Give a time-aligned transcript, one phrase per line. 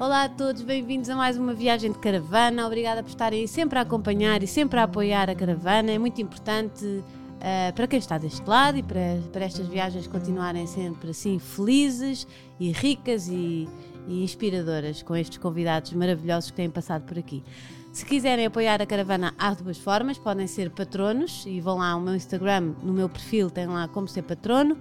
[0.00, 2.66] Olá a todos, bem-vindos a mais uma viagem de caravana.
[2.66, 5.92] Obrigada por estarem sempre a acompanhar e sempre a apoiar a caravana.
[5.92, 10.66] É muito importante uh, para quem está deste lado e para, para estas viagens continuarem
[10.66, 12.26] sempre assim felizes
[12.58, 13.68] e ricas e,
[14.08, 17.44] e inspiradoras com estes convidados maravilhosos que têm passado por aqui.
[17.92, 22.00] Se quiserem apoiar a caravana, há duas formas: podem ser patronos e vão lá ao
[22.00, 24.78] meu Instagram, no meu perfil, tem lá como ser patrono,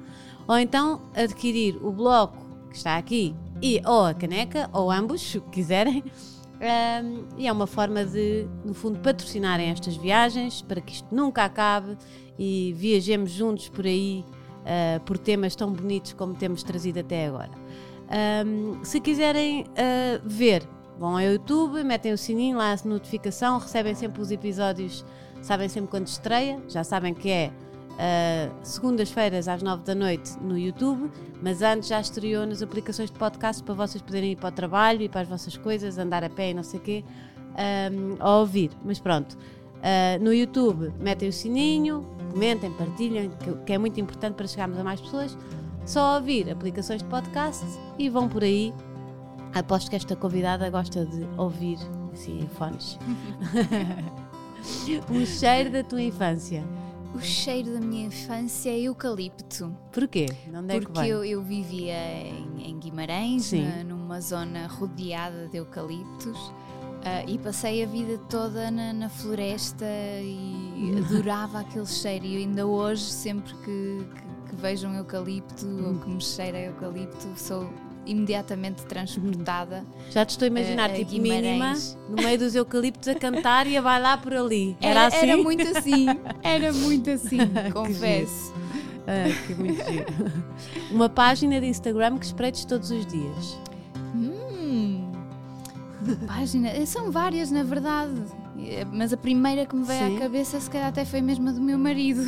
[0.47, 2.37] ou então adquirir o bloco
[2.69, 6.03] que está aqui e ou a caneca, ou ambos, o que quiserem.
[6.59, 11.45] Um, e é uma forma de, no fundo, patrocinarem estas viagens para que isto nunca
[11.45, 11.97] acabe
[12.37, 14.25] e viajemos juntos por aí
[14.59, 17.51] uh, por temas tão bonitos como temos trazido até agora.
[18.45, 23.95] Um, se quiserem uh, ver, vão ao YouTube, metem o sininho lá, a notificação, recebem
[23.95, 25.05] sempre os episódios,
[25.41, 27.51] sabem sempre quando estreia, já sabem que é
[27.99, 31.11] uh, segundas-feiras às nove da noite no YouTube,
[31.41, 35.01] mas antes já estreou nas aplicações de podcast para vocês poderem ir para o trabalho
[35.01, 37.03] e para as vossas coisas, andar a pé e não sei o quê,
[37.91, 38.71] um, a ouvir.
[38.83, 44.35] Mas pronto, uh, no YouTube metem o sininho, comentem, partilhem, que, que, é muito importante
[44.35, 45.37] para chegarmos a mais pessoas.
[45.85, 47.65] Só ouvir aplicações de podcast
[47.97, 48.73] e vão por aí.
[49.53, 51.79] Aposto que esta convidada gosta de ouvir
[52.27, 52.99] em fones.
[55.09, 56.63] um cheiro da tua infância.
[57.13, 59.75] O cheiro da minha infância é eucalipto.
[59.91, 60.27] Porquê?
[60.47, 66.37] É Porque eu, eu, vivia em, em Guimarães, na, numa zona rodeada de eucaliptos.
[66.99, 72.25] Uh, e passei a vida toda na, na floresta e adorava aquele cheiro.
[72.25, 77.27] E ainda hoje, sempre que, que, que vejo um eucalipto ou que me cheira eucalipto,
[77.37, 77.69] sou
[78.09, 79.83] imediatamente transportada.
[80.11, 81.73] Já te estou a imaginar, uh, tipo, mínima,
[82.09, 84.75] no meio dos eucaliptos a cantar e a vai lá por ali.
[84.81, 85.29] Era, era assim?
[85.29, 86.05] Era muito assim,
[86.43, 87.37] era muito assim,
[87.73, 88.53] confesso.
[89.07, 90.05] Ah, que muito giro.
[90.91, 93.59] Uma página de Instagram que espreites todos os dias.
[94.15, 95.11] Hum,
[96.27, 96.85] página.
[96.85, 98.21] São várias, na verdade.
[98.91, 100.17] Mas a primeira que me veio Sim.
[100.17, 102.21] à cabeça, se calhar até foi mesmo a do meu marido.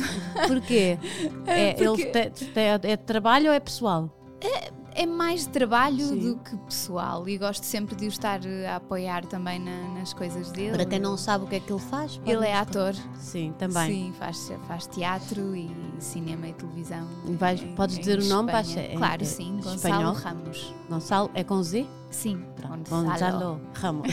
[0.48, 0.98] Porquê?
[1.46, 2.02] É, Porque...
[2.02, 4.10] ele te, te, é trabalho ou é pessoal?
[4.42, 6.18] É, é mais trabalho Sim.
[6.18, 10.50] do que pessoal e gosto sempre de o estar a apoiar também na, nas coisas
[10.50, 10.72] dele.
[10.72, 12.94] Para quem não sabe o que é que ele faz, ele é ator.
[13.14, 13.86] Sim, também.
[13.86, 17.06] Sim, faz, faz teatro e cinema e televisão.
[17.26, 18.50] E vais, em, podes dizer o nome?
[18.50, 18.64] Para,
[18.96, 20.14] claro, sim, Gonçalo espanhol.
[20.14, 20.74] Ramos.
[20.90, 21.86] Gonçalo, é com Z?
[22.10, 24.08] Sim, Pronto, Gonçalo, Gonçalo Ramos.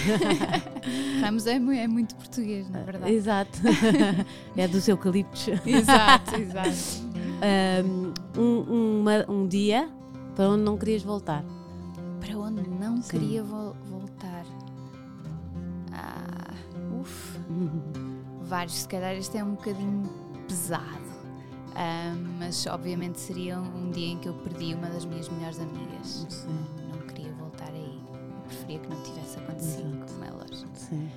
[1.22, 3.12] Ramos é, é, muito português, na verdade.
[3.12, 3.60] Exato.
[4.56, 5.48] é dos eucaliptos.
[5.66, 7.10] Exato, exato.
[7.42, 9.90] Um, uma, um dia
[10.40, 11.44] para onde não querias voltar?
[12.22, 13.10] Para onde não Sim.
[13.10, 14.46] queria vo voltar?
[15.92, 16.54] Ah,
[16.98, 17.38] uf.
[18.48, 20.10] Vários, se calhar este é um bocadinho
[20.48, 21.10] pesado.
[21.76, 26.26] Ah, mas obviamente seria um dia em que eu perdi uma das minhas melhores amigas.
[26.30, 26.66] Sim.
[26.90, 28.00] Não queria voltar aí.
[28.14, 30.14] Eu preferia que não tivesse acontecido, Exato.
[30.14, 30.72] como é lógico.
[30.74, 31.10] Sim.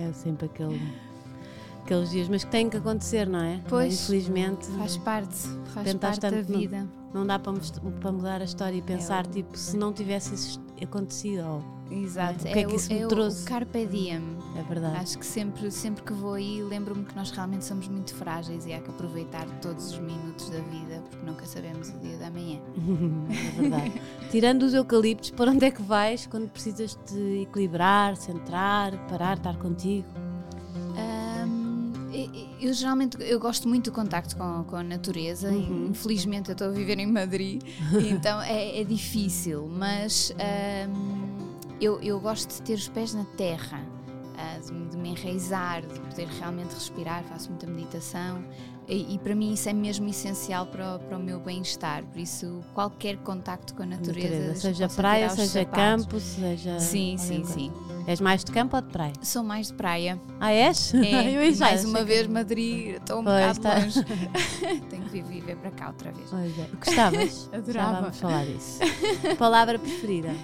[0.00, 0.80] É sempre aquele
[1.82, 3.60] aqueles dias, mas que tem que acontecer, não é?
[3.68, 4.68] Pois, infelizmente.
[4.78, 5.36] Faz parte,
[5.74, 6.99] faz parte da vida.
[7.12, 7.52] Não, dá para,
[8.00, 9.32] para, mudar a história e pensar, é o...
[9.32, 12.50] tipo, se não tivesse acontecido, ou, Exato, é?
[12.50, 13.42] o que é, que isso é me trouxe?
[13.42, 14.22] O carpe diem.
[14.56, 14.96] É verdade.
[14.96, 18.72] Acho que sempre, sempre que vou aí lembro-me que nós realmente somos muito frágeis e
[18.72, 22.60] há que aproveitar todos os minutos da vida porque nunca sabemos o dia da manhã.
[23.28, 24.02] é verdade.
[24.30, 29.56] Tirando os eucaliptos, para onde é que vais quando precisas de equilibrar, centrar, parar, estar
[29.58, 30.06] contigo?
[32.60, 35.88] Eu geralmente eu gosto muito do contacto com, com a natureza uhum.
[35.90, 37.62] infelizmente eu estou a viver em Madrid
[38.10, 40.34] então é, é, difícil mas
[40.88, 43.82] um, eu, eu gosto de ter os pés na terra
[44.34, 48.44] uh, de, me enraizar de poder realmente respirar faço muita meditação
[48.90, 52.02] e, e, para mim isso é mesmo essencial para o, para o meu bem-estar.
[52.06, 56.06] Por isso, qualquer contacto com a natureza, natureza seja praia, seja sapatos.
[56.06, 56.80] campo, seja.
[56.80, 57.72] Sim, sim, sim.
[58.06, 59.12] És mais de campo ou de praia?
[59.22, 60.20] Sou mais de praia.
[60.38, 60.92] Ah, és?
[60.94, 63.78] É, mais uma vez, Madrid, estou um pois, bocado tá.
[63.78, 64.04] longe.
[64.90, 66.28] Tenho que viver para cá outra vez.
[66.30, 66.68] Pois é.
[66.84, 67.50] Gostavas?
[67.54, 67.92] Adorava.
[67.92, 68.78] Já vamos falar disso.
[69.38, 70.34] Palavra preferida?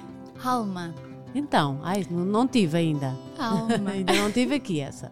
[0.44, 0.94] Alma.
[1.34, 3.16] Então, ai, não, não tive ainda.
[3.38, 3.90] Alma.
[3.90, 5.10] ainda não tive aqui essa.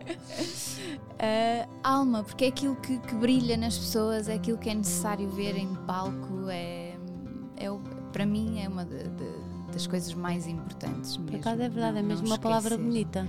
[1.14, 5.28] Uh, alma, porque é aquilo que, que, brilha nas pessoas, é aquilo que é necessário
[5.28, 6.96] ver em palco, é,
[7.56, 7.68] é
[8.12, 9.43] para mim é uma de, de,
[9.74, 11.16] das coisas mais importantes.
[11.16, 11.26] Mesmo.
[11.26, 13.26] Por acaso é verdade, não, é mesmo uma palavra bonita,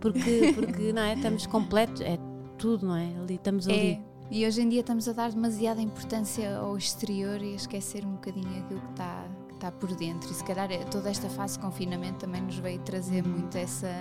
[0.00, 2.18] porque, porque não é, estamos completos, é
[2.58, 3.06] tudo, não é?
[3.22, 4.00] Ali, estamos ali.
[4.30, 8.12] E hoje em dia estamos a dar demasiada importância ao exterior e a esquecer um
[8.12, 10.30] bocadinho aquilo que está, que está por dentro.
[10.30, 13.92] E se calhar é, toda esta fase de confinamento também nos veio trazer muito essa,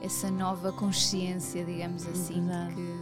[0.00, 2.74] essa nova consciência, digamos assim, Verdade.
[2.74, 2.92] que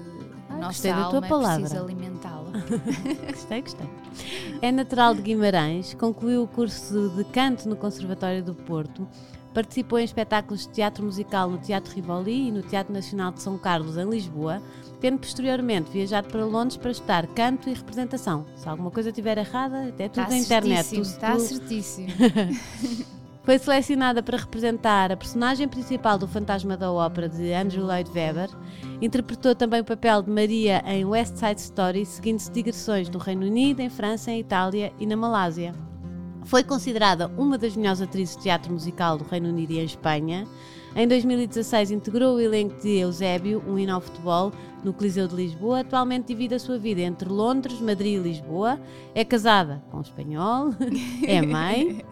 [0.48, 1.28] a Ah, nossa alma é
[1.58, 2.39] preciso alimentá-la.
[3.30, 3.86] Gostei, gostei.
[4.62, 9.06] É natural de Guimarães, concluiu o curso de canto no Conservatório do Porto,
[9.54, 13.56] participou em espetáculos de teatro musical no Teatro Rivoli e no Teatro Nacional de São
[13.58, 14.62] Carlos, em Lisboa,
[15.00, 18.44] tendo posteriormente viajado para Londres para estudar canto e representação.
[18.56, 20.84] Se alguma coisa estiver errada, até tudo Está na internet.
[20.86, 22.08] certíssimo, tu- está tu- certíssimo.
[23.42, 28.50] Foi selecionada para representar a personagem principal do Fantasma da Ópera de Andrew Lloyd Webber.
[29.00, 33.80] Interpretou também o papel de Maria em West Side Story, seguindo-se digressões no Reino Unido,
[33.80, 35.72] em França, em Itália e na Malásia.
[36.44, 40.46] Foi considerada uma das melhores atrizes de teatro musical do Reino Unido e em Espanha.
[40.94, 44.52] Em 2016 integrou o elenco de Eusébio, um hino ao futebol,
[44.82, 45.80] no Coliseu de Lisboa.
[45.80, 48.80] Atualmente divide a sua vida entre Londres, Madrid e Lisboa.
[49.14, 50.74] É casada com um espanhol,
[51.26, 52.02] é mãe,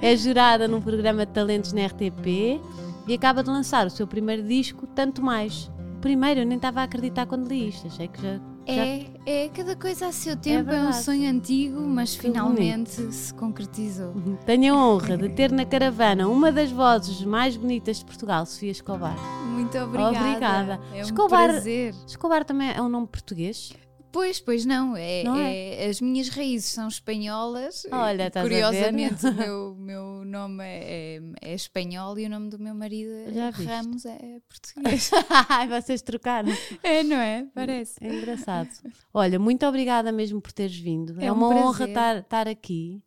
[0.00, 2.60] é jurada num programa de talentos na RTP
[3.06, 5.70] e acaba de lançar o seu primeiro disco, Tanto Mais.
[6.00, 8.34] Primeiro, eu nem estava a acreditar quando li isto, achei que já.
[8.34, 11.02] já- É, é cada coisa a seu tempo, é, um verdade.
[11.04, 14.12] sonho antigo, mas Que finalmente se concretizou.
[14.44, 18.70] Tenho a honra de ter na caravana uma das vozes mais bonitas de Portugal, Sofia
[18.72, 19.16] Escobar.
[19.46, 20.18] Muito obrigada.
[20.28, 20.80] Obrigada.
[20.92, 21.94] É um Escobar- prazer.
[22.06, 23.72] Escobar também é um nome português?
[24.16, 24.96] Pois, pois não.
[24.96, 27.86] É, Não é- as minhas raízes são espanholas.
[27.92, 28.46] Olha, estás?
[28.48, 33.10] Curiosamente, o meu, meu nome é, é- é espanhol e o nome do meu marido
[33.12, 33.50] é?
[33.50, 35.10] Ramos é português.
[35.68, 36.50] Vocês trocaram.
[36.82, 37.46] é, não é?
[37.54, 37.94] Parece.
[38.02, 38.70] É engraçado.
[39.12, 41.20] Olha, muito obrigada mesmo por teres vindo.
[41.20, 42.22] É, É um uma honra prazer.
[42.22, 43.02] estar, aqui,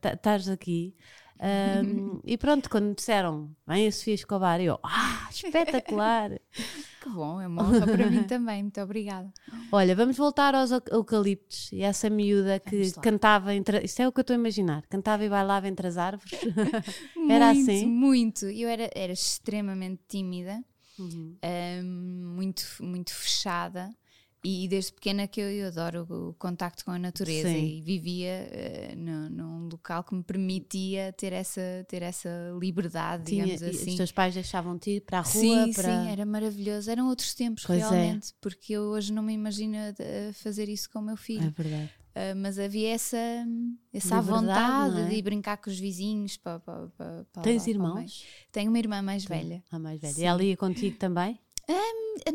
[0.00, 0.94] ta- estares aqui.
[1.40, 6.30] Ahm, e pronto, quando me disseram, vem a Sofia Escobar, eu, ah, espetacular!
[7.00, 8.60] Que bom, é uma honra para mim também.
[8.64, 9.32] Muito obrigada.
[9.70, 13.84] Olha, vamos voltar aos euc- eucaliptos e essa miúda que cantava entre.
[13.84, 16.32] Isto é o que eu estou a imaginar, cantava e bailava entre as árvores.
[17.30, 17.86] Era muito, assim?
[17.86, 18.46] Muito.
[18.46, 20.60] Eu era, era extremamente tímida.
[20.98, 21.36] Uhum.
[21.84, 23.94] hum, muito, muito fechada.
[24.64, 27.76] E desde pequena que eu, eu adoro o, o contacto com a natureza Sim.
[27.76, 28.48] e vivia
[28.96, 32.28] no- num local que me permitia ter essa, ter essa
[32.58, 33.90] liberdade, Tinha- digamos e assim.
[33.90, 35.30] Os teus pais deixavam-te ir para a rua?
[35.32, 36.02] Sim, para...
[36.04, 36.90] sim, era maravilhoso.
[36.90, 37.88] Eram outros tempos Pois é.
[37.90, 39.76] realmente, porque eu hoje não me imagino
[40.34, 41.48] fazer isso com o meu filho.
[41.56, 41.90] É verdade.
[42.14, 43.16] Ah, mas havia essa,
[43.92, 45.04] essa vontade é?
[45.08, 46.36] de ir brincar com os vizinhos.
[47.42, 48.24] Tens irmãos?
[48.50, 49.62] Tenho uma irmã mais velha.
[49.70, 50.14] A mais velha.
[50.14, 50.22] Sim.
[50.22, 51.38] E ela ia contigo também?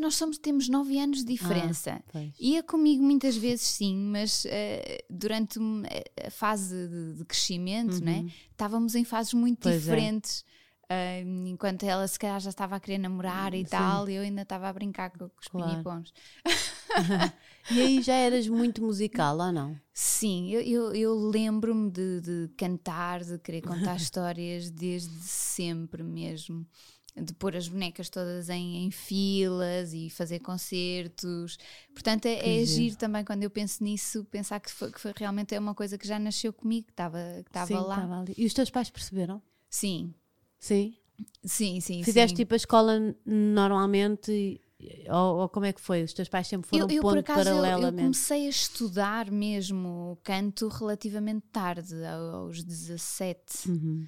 [0.00, 2.02] Nós somos, temos nove anos de diferença.
[2.12, 2.32] Pois.
[2.38, 8.02] Ia comigo muitas vezes, sim, mas eh, durante um- eh, a fase de, de crescimento,
[8.04, 9.78] né, estávamos em fases muito Pois é.
[9.78, 10.44] diferentes.
[10.88, 14.42] Ah, enquanto ela se calhar já estava a querer namorar e tal, e eu ainda
[14.42, 15.70] estava a brincar com, com os Claro.
[15.70, 16.12] pinipons.
[17.70, 19.80] E aí já eras muito musical, ou não?
[19.92, 26.66] Sim, eu, eu, eu lembro-me de, de cantar, de querer contar histórias desde sempre mesmo.
[27.16, 31.56] De pôr as bonecas todas em, em filas e fazer concertos.
[31.92, 32.62] Portanto, é, é giro.
[32.62, 35.96] agir também quando eu penso nisso, pensar que, foi, que foi- realmente é uma coisa
[35.96, 37.94] que já nasceu comigo, que estava que lá.
[37.94, 38.34] estava ali.
[38.36, 39.40] E os teus pais perceberam?
[39.70, 40.12] Sim,
[40.58, 40.96] Sim.
[41.44, 42.02] sim, sim.
[42.02, 42.42] Fizeste sim.
[42.42, 44.60] tipo a escola normalmente
[45.08, 46.02] ou, ou como é que foi?
[46.02, 48.02] Os teus pais sempre foram eu, eu, por pondo acaso, eu, eu paralelamente?
[48.02, 53.68] comecei a estudar mesmo o canto relativamente tarde, aos 17.
[53.70, 54.06] Uhum.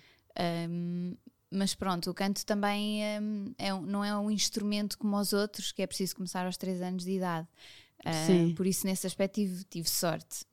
[0.69, 1.17] Um,
[1.51, 5.73] mas pronto, o canto também um, é um- não é um instrumento como os outros,
[5.73, 7.47] que é preciso começar aos 3 anos de idade.
[8.05, 8.55] Uh, Sim.
[8.55, 10.45] por isso, nesse aspecto, tive, tive sorte.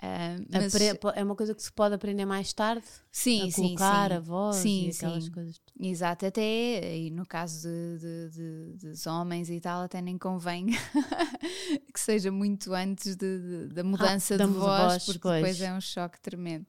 [0.00, 0.74] Uh, mas-
[1.16, 2.84] É uma coisa que se pode aprender mais tarde?
[3.10, 4.16] sim, a sim, colocar sim.
[4.16, 5.30] a voz Sim, e aquelas sim.
[5.32, 5.60] coisas.
[5.80, 10.66] Exato, até e no caso de, de- de- dos homens e tal, até nem convém
[11.92, 15.36] que seja muito antes de- da mudança da de voz, voz, porque pois.
[15.42, 16.66] depois é um choque tremendo.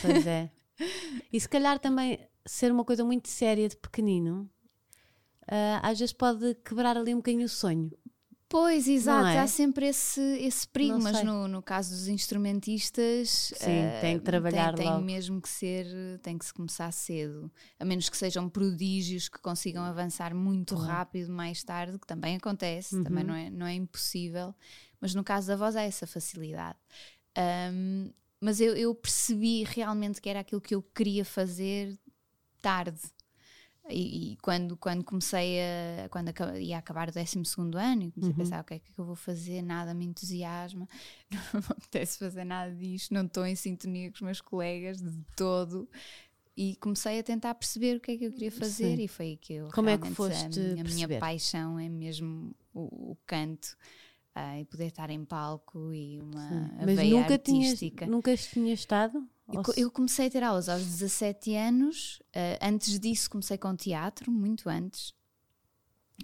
[0.00, 0.50] Pois é.
[1.30, 2.18] E se calhar também
[2.50, 4.50] ser uma coisa muito séria de pequenino,
[5.48, 7.90] ah, às vezes pode quebrar ali um bocadinho o sonho.
[8.48, 9.38] Pois, exato, é?
[9.38, 11.24] há sempre esse, esse perigo, Não mas sei.
[11.24, 15.86] no, no caso dos instrumentistas, Sim, eh, tem que trabalhar tem, tem mesmo que ser,
[16.20, 20.90] tem que se começar cedo, a menos que sejam prodígios que consigam avançar muito Claro.
[20.90, 23.04] rápido mais tarde, que também acontece, Uhum.
[23.04, 24.52] também não é, não é impossível,
[25.00, 26.78] mas no caso da voz há essa facilidade.
[27.36, 31.96] Ahm, mas eu, eu percebi realmente que era aquilo que eu queria fazer
[32.60, 33.00] tarde.
[33.88, 36.08] E, e quando, quando comecei a.
[36.10, 37.38] quando ia acabar o 12
[37.76, 38.30] ano, e comecei Uhum.
[38.30, 39.62] a pensar: o que é que eu vou fazer?
[39.62, 40.88] Nada me entusiasma,
[41.30, 45.24] não me apetece fazer nada disto, não estou em sintonia com os meus colegas de
[45.34, 45.88] todo.
[46.56, 49.02] E comecei a tentar perceber o que é que eu queria fazer, Sim.
[49.04, 49.68] e foi que eu.
[49.72, 53.76] Como é que foste a minha, a minha paixão é mesmo o, o canto.
[54.36, 56.70] uh, e poder estar em palco e uma Sim.
[56.84, 58.06] Mas nunca tinhas, artística.
[58.06, 59.26] nunca tinhas estado?
[59.52, 62.20] Eu, eu comecei a ter aulas aos 17 anos.
[62.36, 65.12] uh, antes disso, comecei com teatro, muito antes.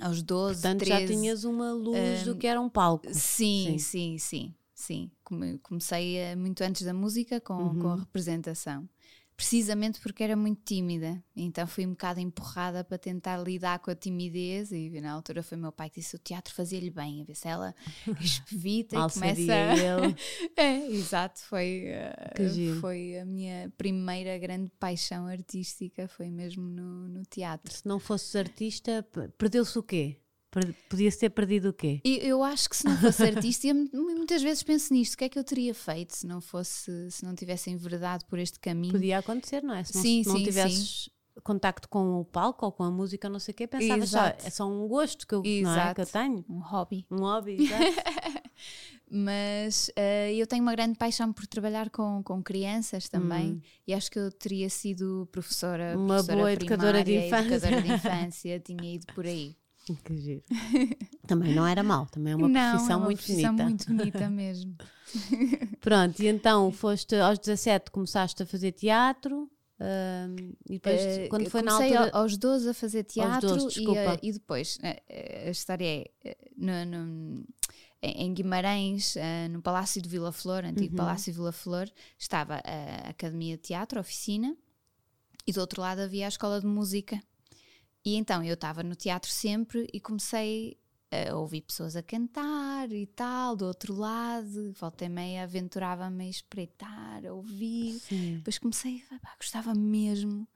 [0.01, 1.01] Aos 12, Portanto, 13.
[1.01, 3.07] já tinhas uma luz do que era um palco.
[3.13, 3.79] Sim, Sim.
[3.79, 5.11] sim, sim, sim.
[5.25, 7.81] Come- Comecei eh, muito antes da música com, Uhum.
[7.81, 8.87] com a representação.
[9.37, 11.23] Precisamente porque era muito tímida.
[11.37, 14.73] Então fui um bocado empurrada para tentar lidar com a timidez.
[14.73, 17.47] E na altura foi meu pai que disse: o teatro fazia-lhe bem, a ver se
[17.47, 17.75] ela
[18.21, 19.53] espevita e começa.
[19.53, 20.17] ele.
[20.57, 21.41] É, exato.
[21.41, 21.85] Foi,
[22.51, 22.81] giro.
[22.81, 26.09] foi a minha primeira grande paixão artística.
[26.09, 27.73] Foi mesmo no, no teatro.
[27.73, 30.17] Se não fosses artista, perdeu-se o quê?
[30.89, 32.01] Podia-se ter perdido o quê?
[32.05, 35.39] Eu acho que se não fosse artista, muitas vezes penso nisto: o que é que
[35.39, 38.93] eu teria feito se não fosse, se não tivesse enveredado por este caminho?
[38.93, 39.85] Podia acontecer, não é?
[39.85, 41.11] Se não, Sim, se não sim, tivesses
[41.43, 44.51] contacto com o palco ou com a música, não sei o quê, pensavas só, é
[44.51, 46.45] só um gosto que eu, é, que eu tenho.
[46.49, 47.07] Um hobby.
[47.11, 47.85] Um hobby, exato.
[49.09, 54.11] Mas eh, eu tenho uma grande paixão por trabalhar com, com crianças também, e acho
[54.11, 56.07] que eu teria sido professora, Hum.
[56.07, 57.55] Uma professora boa educadora de infância.
[57.55, 59.57] educadora de infância, tinha ido por aí.
[60.05, 60.43] que giro.
[61.27, 63.65] Também não era mal, também é uma não, profissão é uma muito profissão bonita.
[63.65, 64.75] muito bonita mesmo.
[65.81, 69.51] Pronto, e então foste aos 17, começaste a fazer teatro.
[69.81, 72.11] hum, e depois, Eh, quando foi na altura.
[72.13, 73.81] ao- aos 12 a fazer teatro 12,
[74.23, 77.45] e, e depois eh, eh, a história é no- no-
[78.03, 79.17] em Guimarães,
[79.51, 80.97] no Palácio de Vila Flor, antigo Uhum.
[80.97, 84.55] Palácio de Vila Flor, estava a Academia de Teatro, a oficina,
[85.47, 87.21] e do outro lado havia a Escola de Música.
[88.07, 90.79] E então eu estava no teatro sempre e comecei
[91.11, 96.31] a ouvir pessoas a cantar e tal, do outro lado, volta e meia aventurava-me a
[96.31, 97.99] espreitar, a ouvir.
[97.99, 98.37] Sim.
[98.37, 100.47] Depois comecei, pá, gostava mesmo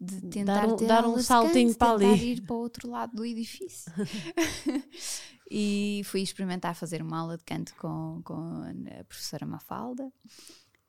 [0.00, 2.32] de tentar um- ter dar um aulas de saltinho canto, para ali.
[2.34, 3.92] ir para o outro lado do edifício.
[5.50, 8.62] e fui experimentar fazer uma aula de canto com, com
[9.00, 10.12] a professora Mafalda.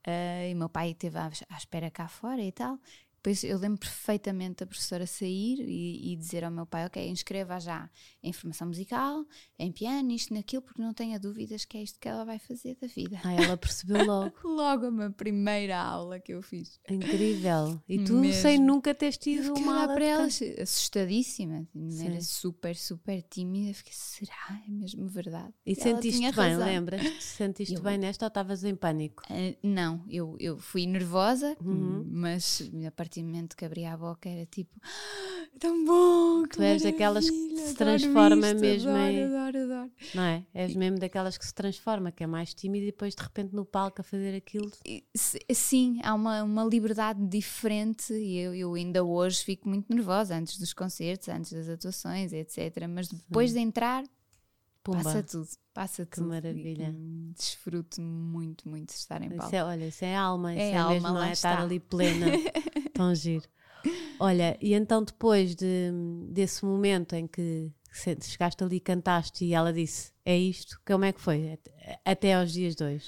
[0.05, 2.77] Ah, e meu pai esteve à, à espera cá fora e tal.
[3.23, 7.57] Depois eu lembro perfeitamente da professora sair e, e dizer ao meu pai: Ok, inscreva
[7.57, 7.89] já
[8.21, 9.25] em formação musical,
[9.57, 12.75] em piano, isto, naquilo, porque não tenha dúvidas que é isto que ela vai fazer
[12.81, 13.17] da vida.
[13.23, 14.33] Ah, ela percebeu logo.
[14.43, 16.79] Logo a minha primeira aula que eu fiz.
[16.89, 17.81] Incrível.
[17.87, 18.41] E tu, Mesmo.
[18.41, 20.27] sem nunca teres Eu tido a uma aula para ela
[20.61, 21.67] assustadíssima.
[22.03, 22.21] Era Sim.
[22.21, 23.73] super, super tímida.
[23.73, 24.61] Fiquei, será?
[24.67, 25.53] É mesmo verdade?
[25.65, 26.65] E Ela sentiste bem, razão.
[26.65, 27.23] lembras-te?
[27.23, 29.23] Sentiste Eu- bem nesta ou estavas em pânico?
[29.29, 32.05] Ah, não, eu, eu fui nervosa, Uhum.
[32.09, 36.43] mas a partir do momento que abri a boca era tipo "Ah, tão bom.
[36.43, 39.91] que Tu és daquelas que se transforma isto, mesmo adoro, em- Adoro, adoro.
[40.13, 40.45] Não é?
[40.53, 43.65] És mesmo daquelas que se transforma, que é mais tímida e depois de repente no
[43.65, 44.71] palco a fazer aquilo.
[45.53, 50.57] Sim, há uma, uma liberdade diferente e eu, eu ainda hoje fico muito nervosa antes
[50.57, 52.87] dos concertos, antes das atuações, etc.
[52.89, 54.03] Mas depois de entrar,
[54.83, 55.01] Pumba.
[55.01, 56.27] Passa tudo, passa tudo.
[56.27, 56.89] maravilha.
[56.89, 59.45] Hum, desfruto muito, muito de estar em palco.
[59.45, 61.31] Isso é, olha, isso é alma, isso É é, alma, mesmo, não é?
[61.31, 62.25] Estar ali plena.
[62.93, 63.45] Tão giro.
[64.19, 65.91] Olha, e então depois de,
[66.29, 67.71] desse momento em que
[68.21, 71.59] chegaste ali e cantaste e ela disse: É isto, como é que foi?
[72.05, 73.03] Até, aos dias dois.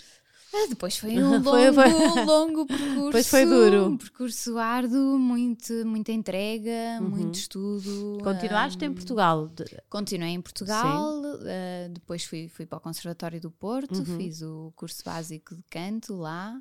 [0.53, 3.05] Ah, depois foi um longo, Foi- foi- longo percurso.
[3.05, 3.87] Depois foi duro.
[3.87, 8.17] Um percurso árduo, muito, muita entrega, muito estudo.
[8.23, 9.47] Continuaste ah, em Portugal.
[9.49, 14.17] de- Continuei em Portugal, ah, depois fui, fui para o Conservatório do Porto, Uhum.
[14.17, 16.57] fiz o curso básico de canto lá.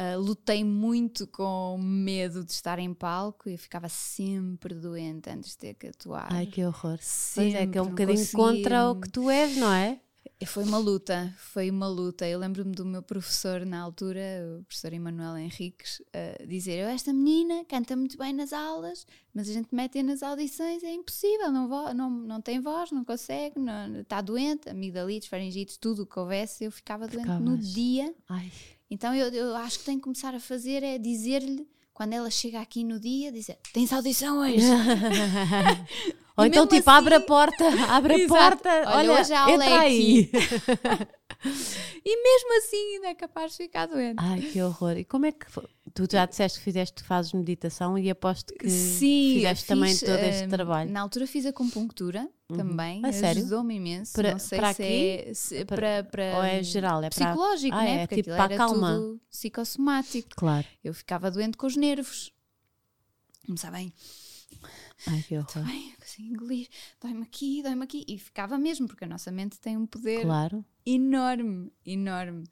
[0.00, 5.50] Ah, lutei muito com medo de estar em palco e eu ficava sempre doente antes
[5.50, 6.28] de ter que atuar.
[6.30, 6.98] Ai, que horror.
[7.02, 10.00] Sempre, pois é, que é um bocadinho conseguia- contra o que tu és, não é?
[10.46, 12.24] Foi uma luta, foi uma luta.
[12.28, 14.20] Eu lembro-me do meu professor na altura,
[14.60, 19.48] o professor Emanuel Henriques, a dizer: "Eu, Esta menina canta muito bem nas aulas, mas
[19.48, 23.58] a gente mete nas audições, é impossível, não, vo- não, não tem voz, não consegue,
[23.58, 26.62] não- está doente, amigdalites, faringites, tudo o que houvesse.
[26.62, 28.14] Eu ficava doente no dia.
[28.28, 28.52] Ai,
[28.90, 32.60] Então eu, eu acho que tenho que começar a fazer é dizer-lhe, quando ela chega
[32.60, 34.64] aqui no dia, dizer: Tens audição hoje?
[36.38, 39.40] Ou E então, tipo, abre a assim- porta, abre a porta, Olha, olha, hoje a
[39.40, 40.30] aula entra é aí.
[42.04, 44.16] e mesmo assim ainda é capaz de ficar doente.
[44.18, 44.96] Ai, que horror.
[44.96, 45.66] E como é que foi?
[45.94, 50.10] Tu já disseste que fizeste, fazes meditação e aposto que Sim, fizeste fiz, também todo
[50.24, 50.90] este eh, trabalho.
[50.90, 53.42] Na altura fiz acupuntura também, A sério?
[53.42, 54.12] ajudou-me imenso.
[54.12, 54.92] Para- não sei para se aqui?
[55.30, 57.02] é se- Para- para, para Ou é geral?
[57.02, 57.26] É para...
[57.26, 57.94] psicológico, Ah, né?
[57.94, 58.94] é, Porque tipo para era calma.
[58.94, 60.28] tudo psicossomático.
[60.36, 60.66] Claro.
[60.84, 62.32] Eu ficava doente com os nervos.
[63.44, 63.92] Começava bem,
[65.06, 65.64] Ai, que horror.
[65.64, 66.68] bem, consigo engolir,
[67.00, 68.04] dói-me aqui, dói-me aqui.
[68.08, 70.64] E ficava mesmo, porque a nossa mente tem um poder Claro.
[70.84, 72.44] enorme, enorme.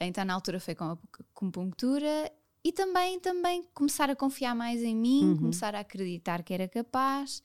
[0.00, 0.98] Então na altura foi com a
[1.32, 2.30] acupuntura
[2.62, 5.36] e também, também começar a confiar mais em mim, Uhum.
[5.38, 7.42] começar a acreditar que era capaz,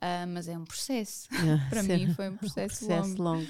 [0.00, 1.28] ah, mas é um processo.
[1.66, 3.22] É, Para mim foi um processo, Processo longo.
[3.22, 3.48] longo.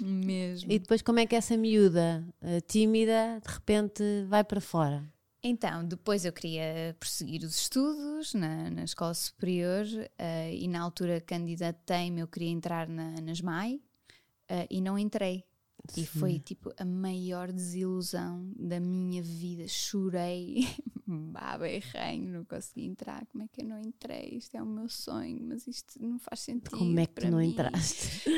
[0.00, 0.70] Mesmo.
[0.70, 5.02] E depois como é que essa miúda uh, tímida de repente vai para fora?
[5.44, 11.20] Então, depois eu queria prosseguir os estudos na, na escola superior uh, e na altura
[11.20, 13.80] candidatei-me, eu queria entrar na, na SMAI
[14.48, 15.44] uh, e não entrei.
[15.88, 16.02] Sim.
[16.02, 19.66] E foi tipo a maior desilusão da minha vida.
[19.66, 20.68] Chorei,
[21.04, 23.26] baba e reino, não consegui entrar.
[23.26, 24.36] Como é que eu não entrei?
[24.36, 26.78] Isto é o meu sonho, mas isto não faz sentido.
[26.78, 27.48] Como é que não mim.
[27.48, 28.30] entraste?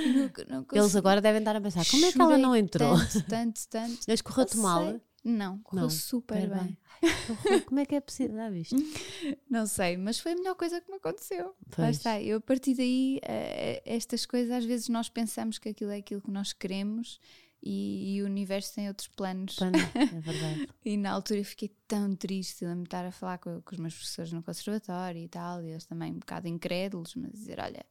[0.48, 2.96] Não, não Eles agora devem estar a pensar: como é que ela não entrou?
[2.96, 3.98] Tanto, tanto, tanto.
[4.08, 4.98] Mas correu-te mal?
[5.24, 6.76] Não, correu super bem.
[7.00, 7.64] bem.
[7.64, 8.36] Como é que é possível?
[8.36, 8.76] Já viste?
[9.48, 11.56] Não sei, mas foi a melhor coisa que me aconteceu.
[11.70, 11.96] Pois.
[11.96, 15.96] está, eu a partir daí, uh, estas coisas, às vezes nós pensamos que aquilo é
[15.96, 17.18] aquilo que nós queremos
[17.62, 19.56] e, e o universo tem outros planos.
[19.56, 20.68] Plano, é verdade.
[20.84, 23.78] e na altura eu fiquei tão triste de me estar a falar com, com, os
[23.78, 27.84] meus professores no conservatório e tal, e eles também um bocado incrédulos, mas dizer: olha,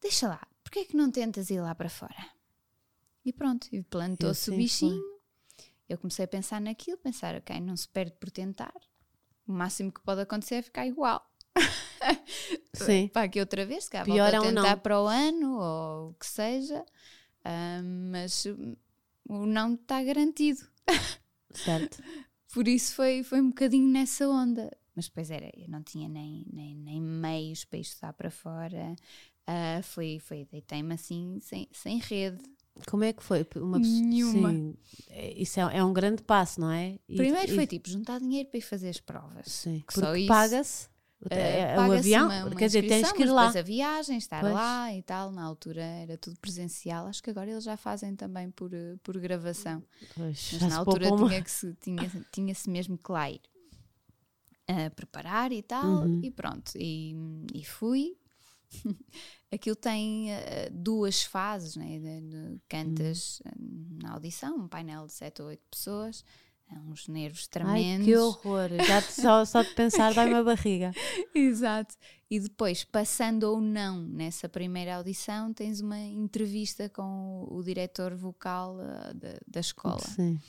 [0.00, 2.34] deixa lá, porquê é que não tentas ir lá para fora?
[3.24, 5.00] E pronto, e plantou-se o bichinho.
[5.00, 5.13] Foi
[5.88, 8.74] eu comecei a pensar naquilo, pensar, ok, não se perde por tentar.
[9.46, 11.24] O máximo que pode acontecer é ficar igual.
[12.74, 13.08] Sim.
[13.08, 16.14] para aqui outra vez, se calhar Pior volto a tentar para o ano ou o
[16.14, 16.84] que seja,
[17.84, 18.46] mas
[19.28, 20.60] o não está garantido.
[21.52, 22.02] Certo.
[22.52, 24.70] Por isso foi, foi um bocadinho nessa onda.
[24.94, 28.94] Mas depois era, eu não tinha nem, nem, nem meios para estudar para fora.
[29.42, 32.42] Uh, foi, foi deitei-me assim, sem, sem rede.
[32.86, 33.46] Como é que foi?
[33.56, 34.50] Uma Nenhuma.
[34.50, 34.76] Sim,
[35.08, 36.98] é, isso é, é, um grande passo, não é?
[37.08, 39.46] E, Primeiro e, foi tipo juntar dinheiro para ir fazer as provas.
[39.46, 40.88] Sim, que porque paga-se.
[41.24, 43.46] Uh, o avião, uma, uma quer dizer, tens que ir lá.
[43.46, 44.52] Depois a viagem, estar pois.
[44.52, 45.30] lá e tal.
[45.30, 47.06] Na altura era tudo presencial.
[47.06, 49.82] Acho que agora eles já fazem também por, eh, por gravação.
[50.14, 53.40] Pois, Mas na altura tinha que se, tinha, tinha-se mesmo que lá ir
[54.68, 56.02] a preparar e tal.
[56.02, 56.20] Uhum.
[56.22, 56.72] E pronto.
[56.76, 57.16] E,
[57.54, 58.16] e fui.
[59.54, 60.34] Aquilo tem uh,
[60.72, 61.98] duas fases, né?
[61.98, 63.98] De, de, cantas hum.
[64.02, 66.24] na audição, um painel de 7 ou 8 pessoas,
[66.70, 68.06] é uns nervos tremendos.
[68.06, 68.68] Ai, que horror!
[68.84, 70.92] Já te, só, só de pensar dá-me a barriga.
[71.34, 71.94] Exato.
[72.28, 78.14] E depois, passando ou não nessa primeira audição, tens uma entrevista com o, o diretor
[78.14, 80.00] vocal uh, da, da escola.
[80.00, 80.40] Sim.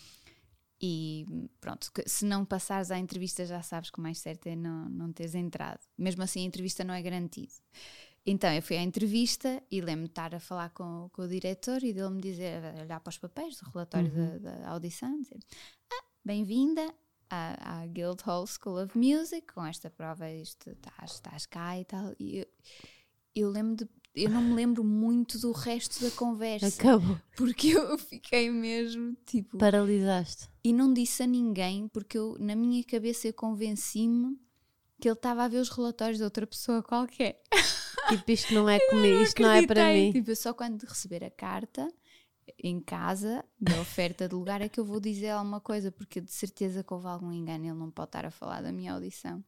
[0.81, 1.25] E
[1.61, 5.11] pronto, se não passares à entrevista já sabes que o mais certo é não, não
[5.11, 5.79] teres entrado.
[5.97, 7.53] Mesmo assim, a entrevista não é garantida.
[8.25, 11.83] Então eu fui à entrevista e lembro-me de estar a falar com, com o diretor
[11.83, 14.39] e dele me dizer, olhar para os papéis do relatório uhum.
[14.39, 15.37] da, da, audição, dizer:
[15.93, 16.91] ah, bem-vinda
[17.29, 22.15] à, à Guildhall School of Music, com esta prova, isto, estás, estás cá e tal.
[22.19, 22.47] E eu,
[23.35, 26.67] eu lembro de eu não me lembro muito do resto da conversa.
[26.67, 27.19] Acabou.
[27.35, 29.57] Porque eu fiquei mesmo tipo.
[29.57, 30.49] Paralisaste.
[30.63, 34.39] E não disse a ninguém, porque eu, na minha cabeça, eu convenci-me
[35.01, 37.43] que ele estava a ver os relatórios de outra pessoa qualquer.
[38.09, 40.11] Tipo, isto não é comigo, isto não é para mim.
[40.11, 41.87] Tipo, só quando receber a carta
[42.63, 46.31] em casa da oferta de lugar é que eu vou dizer alguma coisa, porque de
[46.31, 49.43] certeza que houve algum engano, ele não pode estar a falar da minha audição.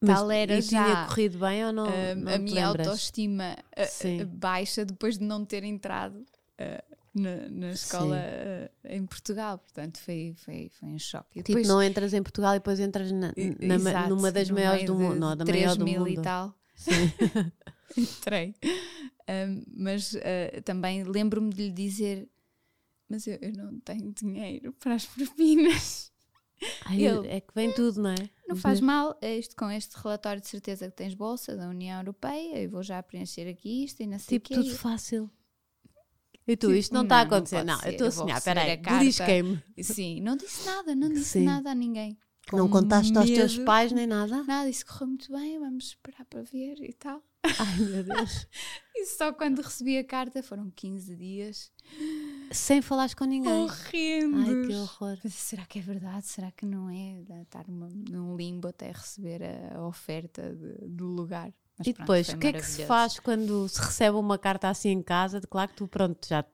[0.00, 1.86] Mas Tal era já tinha corrido bem ou não?
[1.86, 2.88] Uh, não a minha lembras?
[2.88, 8.18] autoestima uh, baixa depois de não ter entrado uh, na, na, escola
[8.84, 11.38] em Portugal, portanto foi, foi, foi um choque.
[11.38, 14.50] E tipo, depois, não entras em Portugal e depois entras na, na, Exato, numa das
[14.50, 16.08] maiores do mundo, não, da maior do mundo.
[16.08, 16.54] e tal.
[16.74, 16.90] Sim.
[17.96, 18.54] Entrei.
[19.28, 22.28] Um, mas uh, também lembro-me de lhe dizer:
[23.08, 26.12] Mas eu, eu, não tenho dinheiro para as propinas.
[26.86, 28.30] Ai, Ele, é que vem tudo, não é?
[28.48, 31.98] Não faz mal, é isto com este relatório de certeza que tens bolsa da União
[31.98, 34.54] Europeia, eu vou já preencher aqui isto e não sei Tipo, quê.
[34.54, 35.30] tudo fácil.
[36.46, 37.64] E tu, tipo, isto não está a acontecer.
[37.64, 39.62] Não, não eu estou a sonhar, peraí, belisquei-me.
[39.82, 41.44] Sim, não disse nada, não disse Sim.
[41.44, 42.18] nada a ninguém.
[42.52, 43.20] não contaste medo.
[43.20, 44.42] aos teus pais nem nada?
[44.44, 47.22] Nada, isso correu muito bem, vamos esperar para ver e tal.
[47.58, 48.46] Ai meu Deus.
[48.94, 51.70] e só quando recebi a carta foram 15 dias.
[52.50, 53.52] Sem falares com ninguém.
[53.52, 54.38] Horrendo.
[54.38, 55.18] Ai que horror.
[55.22, 56.26] Mas será que é verdade?
[56.26, 57.20] Será que não é?
[57.42, 61.52] Estar num limbo até receber a, a oferta de, do lugar.
[61.78, 64.68] Mas e pronto, depois, o que é que se faz quando se recebe uma carta
[64.68, 65.40] assim em casa?
[65.40, 66.44] De claro que tu, pronto, já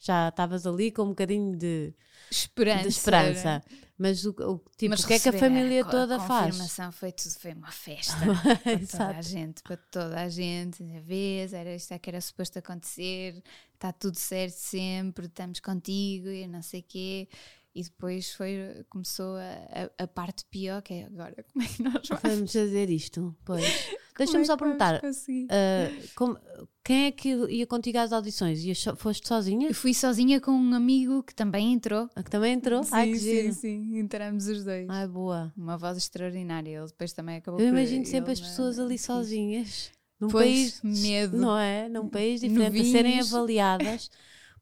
[0.00, 1.92] já estavas ali com um bocadinho de
[2.30, 2.82] esperança.
[2.82, 3.64] De esperança.
[3.98, 6.30] Mas o, o, tipo, o que é que a família a, toda a faz?
[6.30, 8.14] A confirmação foi tudo, foi uma festa
[8.62, 10.84] para toda a gente, para toda a gente.
[10.96, 13.42] A vez, era isto é que era suposto acontecer,
[13.74, 17.28] está tudo certo sempre, estamos contigo e não sei o quê.
[17.74, 21.82] E depois foi, começou a, a, a, parte pior, que é agora, como é que
[21.82, 23.36] nós vamos fazer isto?
[23.44, 23.64] Pois.
[24.18, 26.36] Deixa-me é só perguntar, uh, como,
[26.84, 28.64] quem é que ia contigo às audições?
[28.64, 29.68] Ias, foste sozinha?
[29.68, 32.10] Eu fui sozinha com um amigo que também entrou.
[32.16, 32.82] Ah, que também entrou?
[32.82, 33.52] Sim, Ai, que sim, giro.
[33.54, 34.88] sim, entramos os dois.
[34.88, 35.52] Ai, boa.
[35.56, 37.78] Uma voz extraordinária, ele depois também acabou Eu por...
[37.78, 39.92] imagino sempre as pessoas ali sozinhas.
[40.18, 41.36] Num pois, país, medo.
[41.36, 41.88] Não é?
[41.88, 44.10] Num país diferente, a serem avaliadas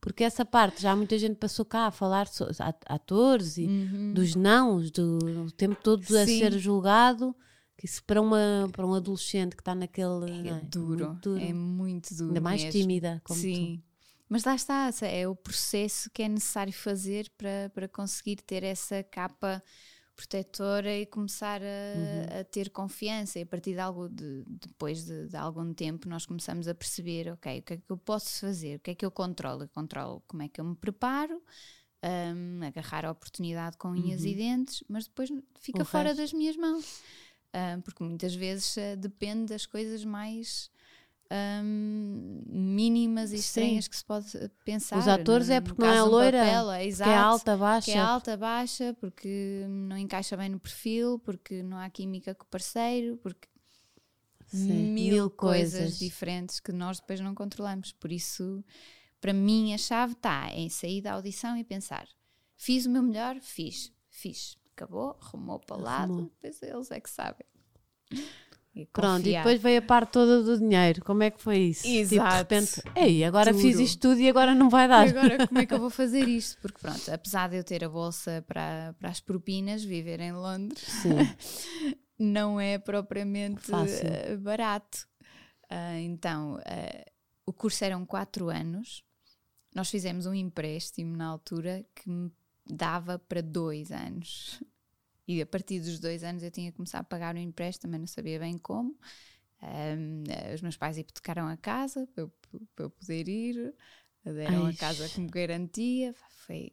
[0.01, 2.29] Porque essa parte, já muita gente passou cá a falar
[2.87, 4.13] atores e uhum.
[4.13, 6.19] dos nãos, do o tempo todo Sim.
[6.19, 7.35] a ser julgado.
[7.87, 10.49] Isso para, uma, para um adolescente que está naquele.
[10.49, 12.31] É, é duro, duro, é muito duro.
[12.31, 12.81] Ainda mais mesmo.
[12.81, 13.81] tímida, como Sim.
[13.81, 13.87] Tu.
[14.29, 19.05] Mas lá está, é o processo que é necessário fazer para, para conseguir ter essa
[19.05, 19.63] capa
[20.17, 22.41] protetora e começar a, uhum.
[22.41, 23.39] a, ter confiança.
[23.39, 27.33] E a partir de algo, de, depois de, de, algum tempo, nós começamos a perceber:
[27.35, 28.79] ok, o que é que eu posso fazer?
[28.79, 29.63] O que é que eu controlo?
[29.63, 31.41] Eu controlo como é que eu me preparo,
[32.03, 34.27] um, agarrar a oportunidade com unhas uhum.
[34.27, 36.21] e dentes, mas depois fica o fora resto.
[36.21, 37.01] das minhas mãos.
[37.85, 40.71] Porque muitas vezes uh, depende das coisas mais
[41.31, 43.91] um, mínimas e estranhas Sim.
[43.91, 44.27] que se pode
[44.65, 44.99] pensar.
[44.99, 47.85] Os atores no, é porque não é loira, papel, é, exato, que é alta, baixa.
[47.85, 52.45] Que é alta, baixa, porque não encaixa bem no perfil, porque não há química com
[52.45, 53.49] o parceiro, porque
[54.47, 55.81] Sim, mil, mil coisas.
[55.81, 57.93] coisas diferentes que nós depois não controlamos.
[57.93, 58.65] Por isso,
[59.21, 62.07] para mim, a chave está em sair da audição e pensar:
[62.57, 67.11] fiz o meu melhor, fiz, fiz, acabou, arrumou para o lado, depois eles é que
[67.11, 67.47] sabem.
[68.75, 71.03] E Pronto, e depois veio a parte toda do dinheiro.
[71.03, 71.87] Como é que foi isso?
[71.87, 72.11] Exato.
[72.11, 75.07] Tipo, de repente, ei, agora fiz isto tudo e agora não vai dar.
[75.07, 76.61] E agora como é que eu vou fazer isto?
[76.61, 80.87] Porque pronto, apesar de eu ter a bolsa para, para as propinas, viver em Londres,
[82.19, 84.07] não é propriamente Fácil.
[84.07, 85.09] Eh, barato.
[85.73, 87.11] Uh, então, uh,
[87.47, 89.03] o curso eram quatro anos.
[89.75, 92.31] Nós fizemos um empréstimo na altura que me
[92.69, 94.63] dava para dois anos.
[95.27, 98.01] E a partir dos dois anos eu tinha que começar a pagar o empréstimo, também
[98.01, 98.97] não sabia bem como.
[99.63, 100.25] Um,
[100.55, 102.33] os meus pais hipotecaram a casa para eu,
[102.75, 103.75] para eu poder ir,
[104.25, 104.73] deram Ai.
[104.73, 106.15] a casa como garantia.
[106.47, 106.71] Foi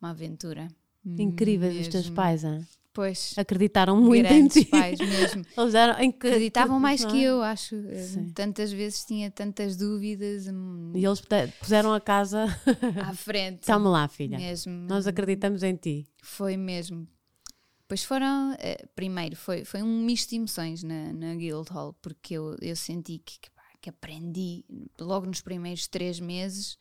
[0.00, 0.68] uma aventura.
[1.04, 1.86] Incríveis mesmo.
[1.86, 2.66] os teus pais, hein?
[2.96, 3.34] Pois.
[3.36, 4.64] Acreditaram muito em ti.
[4.64, 5.44] pais mesmo.
[5.54, 7.76] Eles eram Acreditavam mais que eu, acho.
[7.94, 8.30] Sim.
[8.30, 10.46] Tantas vezes tinha tantas dúvidas.
[10.46, 11.22] Hum, e eles
[11.60, 12.46] puseram a casa
[13.04, 13.60] à frente.
[13.68, 14.38] Toma lá, filha.
[14.38, 14.72] Mesmo.
[14.88, 16.08] Nós acreditamos em ti.
[16.22, 17.06] Foi mesmo.
[17.86, 22.56] Pois foram, uh, primeiro, foi, foi um misto de emoções na, na Guildhall, porque eu,
[22.62, 23.50] eu senti que, que,
[23.82, 24.64] que aprendi
[24.98, 26.78] logo nos primeiros três meses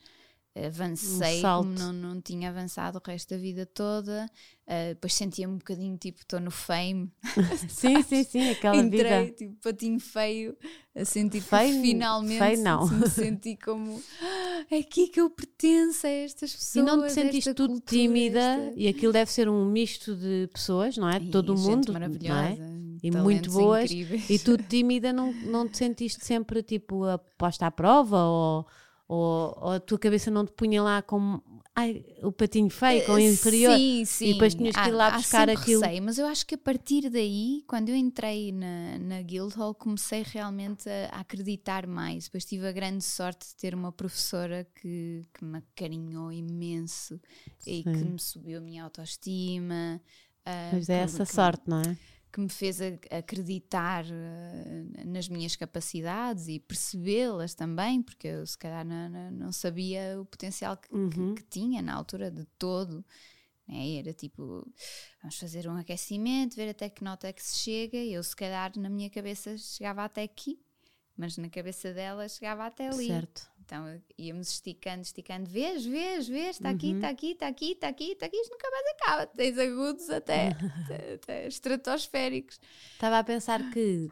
[0.56, 4.30] avancei um como não, não tinha avançado o resto da vida toda.
[4.66, 7.12] Uh, depois sentia-me um bocadinho tipo, estou no fame.
[7.68, 9.36] sim, sim, sim, aquela Entrei, vida.
[9.36, 10.58] tipo, patinho feio,
[10.96, 12.88] a sentir feio, que finalmente feio, não.
[12.90, 16.84] me senti como ah, é aqui que eu pertenço a estas pessoas.
[16.84, 18.74] E não te sentiste tudo cultura, tímida esta...
[18.80, 21.20] e aquilo deve ser um misto de pessoas, não é?
[21.20, 21.92] De todo o mundo.
[21.92, 22.56] Maravilhosa.
[22.56, 22.76] Não é?
[23.04, 23.92] E muito boas.
[23.92, 24.30] Incríveis.
[24.30, 28.66] E tu tímida não, não te sentiste sempre tipo a posta à prova ou
[29.08, 31.44] ou, ou, a tua cabeça não te punha lá como
[31.76, 33.78] ai, o patinho feio, com o inferior.
[33.78, 34.30] Sim, sim.
[34.30, 35.82] E depois tinhas que ir lá há, buscar há aquilo.
[35.82, 40.24] Receio, mas eu acho que a partir daí, quando eu entrei na, na Guildhall, comecei
[40.26, 42.26] realmente a, a, acreditar mais.
[42.26, 47.20] Depois tive a grande sorte de ter uma professora que, que me acarinhou imenso
[47.60, 47.80] sim.
[47.80, 50.02] e que me subiu a minha autoestima.
[50.48, 51.98] Uh, mas é essa sorte, não é?
[52.36, 58.86] Que me fez acreditar uh, nas minhas capacidades e percebê-las também, porque eu se calhar
[58.86, 61.34] não, não, sabia o potencial que, uhum.
[61.34, 63.06] que, que, tinha na altura de todo.
[63.66, 64.00] Né?
[64.00, 64.70] Era tipo,
[65.22, 68.36] vamos fazer um aquecimento, ver até que nota é que se chega, e eu se
[68.36, 70.60] calhar na minha cabeça chegava até aqui,
[71.16, 73.08] mas na cabeça dela chegava até ali.
[73.08, 73.50] Certo.
[73.66, 77.14] Então íamos esticando, esticando, vês, vês, vês, está aqui, está uhum.
[77.14, 79.28] aqui, está aqui, está aqui, está aqui, isto nunca mais acaba.
[79.28, 80.50] Tens agudos até,
[80.86, 82.60] até, até estratosféricos.
[82.94, 84.08] Estava a pensar que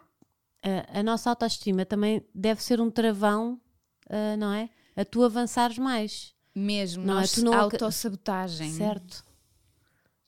[0.64, 3.62] a, a, nossa autoestima também deve ser um travão,
[4.08, 4.70] uh, não é?
[4.96, 6.34] A tu avançares mais.
[6.56, 7.28] Mesmo, não é?
[7.28, 8.72] Tu não autossabotagem.
[8.72, 9.24] Certo.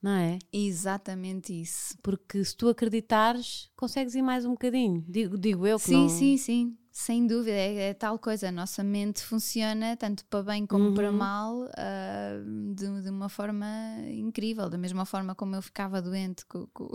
[0.01, 0.38] Não é?
[0.53, 1.97] Exatamente isso.
[2.03, 5.03] Porque se tu acreditares, consegues ir mais um bocadinho.
[5.07, 6.09] Digo, digo eu que sim, não...
[6.09, 6.77] Sim, sim, sim.
[6.97, 8.47] Sem dúvida, é, é, tal coisa.
[8.47, 10.93] A nossa mente funciona tanto para bem como uhum.
[10.93, 13.67] para mal uh, de, de, uma forma
[14.13, 14.69] incrível.
[14.69, 16.88] Da mesma forma como eu ficava doente com, com,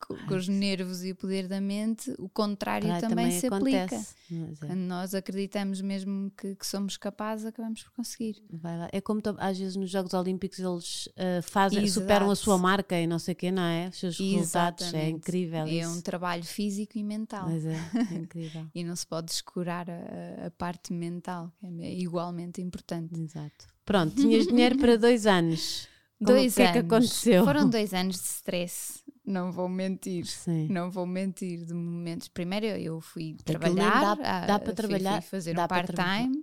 [0.00, 3.94] com, com os nervos e o poder da mente, o contrário também, também, se acontece.
[3.94, 4.62] aplica.
[4.62, 4.66] É.
[4.66, 8.42] Quando nós acreditamos mesmo que, que, somos capazes, acabamos por conseguir.
[8.90, 12.00] É como às vezes nos Jogos Olímpicos eles uh, fazem, Exato.
[12.00, 13.88] superam a sua marca e não sei o quê, não é?
[13.88, 14.86] Os seus resultados.
[14.86, 15.06] Exatamente.
[15.06, 15.64] É incrível.
[15.66, 15.90] É isso.
[15.90, 17.46] um trabalho físico e mental.
[17.46, 17.76] Mas é,
[18.10, 18.66] é incrível.
[18.74, 23.18] e não se pode pode descurar a, a parte mental, que é igualmente importante.
[23.18, 23.66] Exato.
[23.84, 25.88] Pronto, tinhas dinheiro para dois anos.
[26.18, 26.70] Como, dois o que anos.
[26.70, 27.44] é que aconteceu?
[27.44, 30.26] Foram dois anos de stress não vou mentir.
[30.26, 30.66] Sim.
[30.68, 32.28] Não vou mentir de momentos.
[32.28, 36.42] Primeiro eu fui trabalhar, dá, dá para trabalhar, fui fazer um part-time.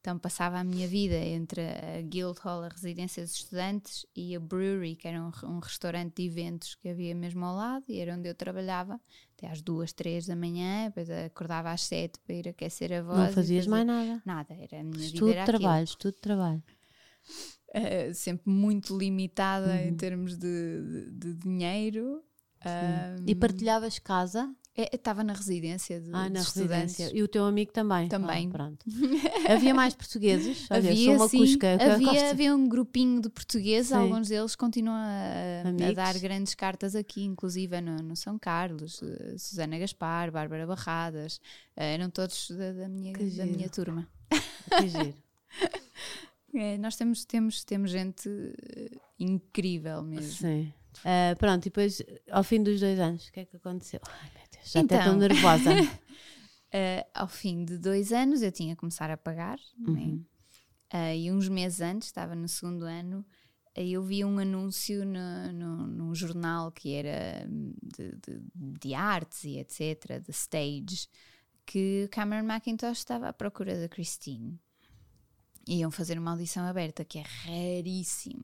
[0.00, 4.94] Então passava a minha vida entre a Guildhall, a residência dos estudantes, e a Brewery,
[4.94, 8.28] que era um, um, restaurante de eventos que havia mesmo ao lado, e era onde
[8.28, 9.00] eu trabalhava
[9.36, 13.18] até às duas, três da manhã, depois acordava às sete para ir aquecer a voz.
[13.18, 14.22] Não fazias mais nada?
[14.24, 15.38] Nada, era a minha estudo, vida.
[15.38, 16.62] Era trabalho, estudo, trabalho.
[17.76, 19.88] Uh, sempre muito limitada uhum.
[19.88, 22.22] em termos de, de, de dinheiro.
[22.64, 24.50] Um, e partilhavas casa?
[24.78, 27.10] É, estava na residência de, ah, na residência.
[27.14, 28.08] E o teu amigo também?
[28.08, 28.46] Também.
[28.48, 28.84] Ah, pronto.
[29.48, 30.66] havia mais portugueses?
[30.70, 31.38] Olha, havia, uma sim.
[31.38, 33.94] Cusca, havia, havia um grupinho de portugueses, sim.
[33.94, 39.38] alguns deles continuam a, a, dar grandes cartas aqui, inclusive no, no São Carlos, uh,
[39.38, 41.36] Susana Gaspar, Bárbara Barradas,
[41.74, 44.06] uh, eram todos da, da minha, da minha turma.
[44.78, 45.14] Que giro.
[46.56, 50.32] É, nós temos, temos, temos gente uh, incrível mesmo.
[50.32, 50.72] Sim.
[51.00, 54.00] Uh, pronto, e depois, ao fim dos dois anos, o que é que aconteceu?
[54.08, 55.70] Ai meu Deus, já então, até estou nervosa.
[55.82, 59.90] uh, ao fim de dois anos, eu tinha que começar a pagar, é?
[59.90, 60.24] uhum.
[60.92, 61.18] né?
[61.18, 63.24] e uns meses antes, estava no segundo ano,
[63.74, 67.46] eu vi um anúncio no, no, num jornal que era
[67.82, 68.40] de, de,
[68.80, 71.08] de artes e etc., de stage,
[71.66, 74.58] que Cameron McIntosh estava à procura da Christine
[75.66, 78.42] iam fazer uma audição aberta, que é raríssimo.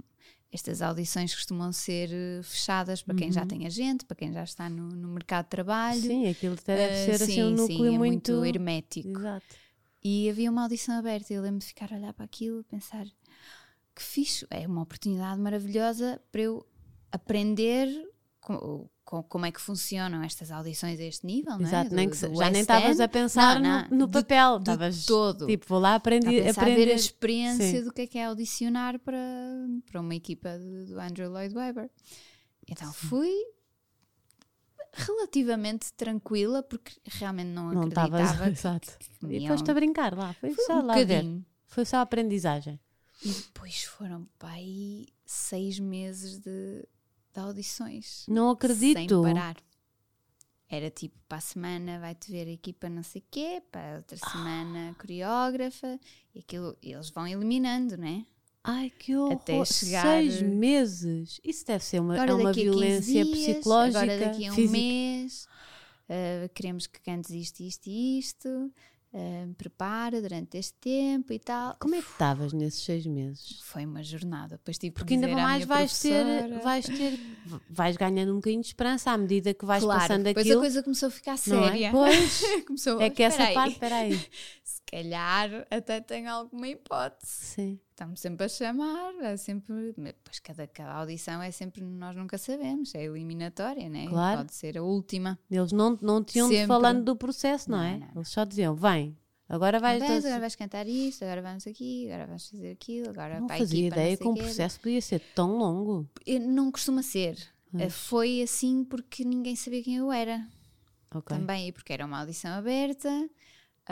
[0.51, 3.33] Estas audições costumam ser eh, fechadas para quem uhum.
[3.33, 6.01] já tem agente, para quem já está no, no mercado de trabalho.
[6.01, 8.33] Sim, aquilo deve uh, ser sim, assim um núcleo sim, é muito...
[8.33, 9.19] muito hermético.
[9.19, 9.57] Exato.
[10.05, 12.65] E havia uma audição aberta e eu lembro de ficar a olhar para aquilo e
[12.65, 13.07] pensar
[13.95, 16.67] que fixe, é uma oportunidade maravilhosa para eu
[17.11, 17.89] aprender
[19.05, 22.01] como é que funcionam estas audições a este nível, Exato, não é?
[22.01, 25.47] nem que, já nem estavas a pensar não, não, no, no, papel, estavas todo.
[25.47, 26.73] Tipo, vou lá aprender, a, aprender.
[26.73, 27.85] a ver a experiência Sim.
[27.85, 29.19] do que é que é audicionar para,
[29.91, 31.91] para uma equipa do Andrew Lloyd Webber.
[32.69, 33.31] Então fui
[34.95, 38.49] relativamente tranquila porque realmente não, não acreditava.
[38.51, 38.93] exato.
[39.29, 40.95] E foste a brincar lá, foi, foi só um lá.
[41.67, 42.81] Foi só aprendizagem.
[43.25, 46.87] E depois foram para aí seis meses de
[47.33, 48.25] de audições.
[48.29, 48.99] Não acredito.
[48.99, 49.57] Sem parar.
[50.69, 54.17] Era tipo, para a semana vai-te ver a equipa não sei quê, para a outra
[54.23, 54.31] ah.
[54.31, 56.01] semana coreógrafa,
[56.35, 58.25] e aquilo, eles vão eliminando, né?
[58.65, 59.33] Ai, que horror!
[59.33, 60.03] Até chegar...
[60.03, 61.41] Seis meses!
[61.45, 64.01] Isso deve ser uma, é uma violência dias, psicológica.
[64.01, 64.73] Agora daqui a um física.
[64.73, 65.47] mês,
[66.09, 68.73] uh, queremos que cantes isto, isto e isto
[69.13, 71.77] uh, prepara durante este tempo e tal.
[71.79, 73.61] Como é que estavas nesses seis meses?
[73.63, 74.57] Foi uma jornada.
[74.57, 77.19] Depois tive Porque ainda mais vais ter, vais ter,
[77.71, 80.61] vais ganhando um bocadinho de esperança à medida que vais claro, passando depois aquilo.
[80.61, 81.37] Depois a coisa começou a ficar é?
[81.37, 81.87] séria.
[81.89, 81.91] É?
[81.91, 84.19] Pois, começou, é que essa parte, aí.
[84.65, 87.33] Se calhar até tem alguma hipótese.
[87.33, 87.81] Sim.
[87.91, 89.95] Estamos sempre a chamar, é sempre.
[90.23, 94.07] Pois cada, cada audição é sempre, nós nunca sabemos, é eliminatória, né?
[94.07, 94.39] Claro.
[94.39, 95.39] Pode ser a última.
[95.51, 96.67] Eles não, não tinham sempre.
[96.67, 97.93] falando do processo, não, não é?
[97.93, 98.13] Não, não.
[98.17, 99.17] Eles só diziam, vem,
[99.49, 100.03] agora vais.
[100.03, 103.59] Vens, agora vais cantar isto, agora vamos aqui, agora vais fazer aquilo, agora não para
[103.59, 106.09] fazia equipa, ideia que um processo podia ser tão longo.
[106.41, 107.39] Não costuma ser.
[107.73, 107.95] Mas...
[107.95, 110.47] Foi assim porque ninguém sabia quem eu era.
[111.15, 111.39] Okay.
[111.39, 113.09] Também, e porque era uma audição aberta.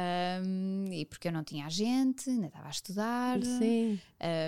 [0.00, 4.00] Um, e porque eu não tinha agente, ainda estava a estudar, Sim.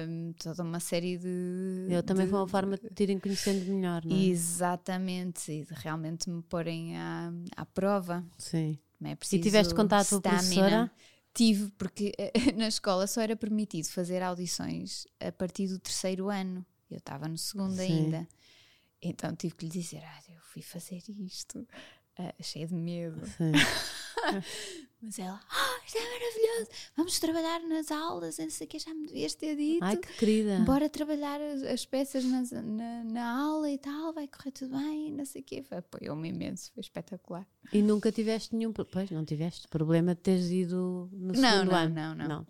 [0.09, 1.89] Um, toda uma série de.
[1.91, 4.21] Eu também de, foi uma forma de te irem conhecendo melhor, não é?
[4.21, 8.25] Exatamente, e de realmente me porem à, à prova.
[8.39, 8.79] Sim.
[9.05, 10.91] É e tiveste contato com a professora?
[11.35, 12.13] Tive, porque
[12.57, 16.65] na escola só era permitido fazer audições a partir do terceiro ano.
[16.91, 18.05] Eu estava no segundo Sim.
[18.05, 18.29] ainda.
[19.01, 21.67] Então tive que lhe dizer: ah, eu fui fazer isto
[22.19, 23.21] uh, cheia de medo.
[25.03, 28.95] Mas ela, ah, isto é maravilhoso, vamos trabalhar nas aulas, não sei o que, já
[28.95, 29.83] me devias ter dito.
[29.83, 30.61] Ai, que querida.
[30.61, 35.11] Bora trabalhar as, as peças nas, na, na, aula e tal, vai correr tudo bem,
[35.11, 35.65] não sei o que.
[35.73, 37.45] Apoiou-me imenso, foi espetacular.
[37.73, 41.77] E nunca tiveste nenhum, pois, não tiveste problema de teres ido no não, segundo não,
[41.77, 41.95] ano?
[41.95, 42.47] Não, não, não.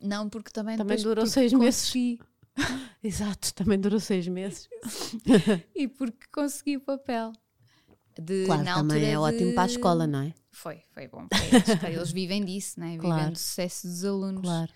[0.00, 1.92] Não, porque também, também durou seis meses.
[3.02, 4.68] Exato, também durou seis meses.
[5.74, 7.32] e porque consegui o papel
[8.20, 9.16] de claro, também é de...
[9.16, 10.34] ótimo para a escola, não é?
[10.50, 11.68] Foi, foi bom para eles.
[11.84, 12.98] eles vivem disso, né?
[12.98, 13.16] Claro.
[13.16, 14.42] vivem do sucesso dos alunos.
[14.42, 14.72] Claro.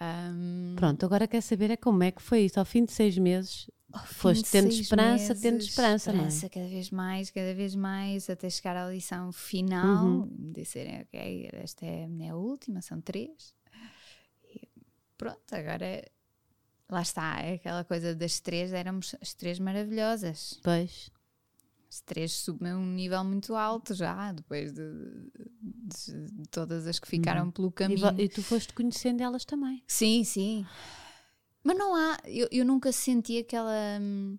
[0.00, 0.74] Um...
[0.76, 2.58] Pronto, agora quer saber é como é que foi isso.
[2.58, 3.68] Ao fim de seis meses,
[4.06, 6.48] foste tendo esperança, meses, tendo esperança, esperança não é?
[6.50, 10.06] cada vez mais, cada vez mais, até chegar à lição final.
[10.06, 10.52] Uhum.
[10.52, 13.54] Disserem, ok, esta é, a última, são três.
[14.44, 14.68] E
[15.18, 16.04] pronto, agora
[16.88, 20.60] lá está, é aquela coisa das três, éramos as três maravilhosas.
[20.62, 21.10] Pois
[22.00, 24.82] três subem um nível muito alto já, depois de,
[25.62, 27.50] de, de todas as que ficaram uhum.
[27.50, 28.14] pelo caminho.
[28.18, 29.82] E, e, tu foste conhecendo elas também.
[29.86, 30.66] Sim, sim.
[31.62, 33.98] Mas não há, eu, eu nunca senti aquela.
[34.00, 34.38] Hum,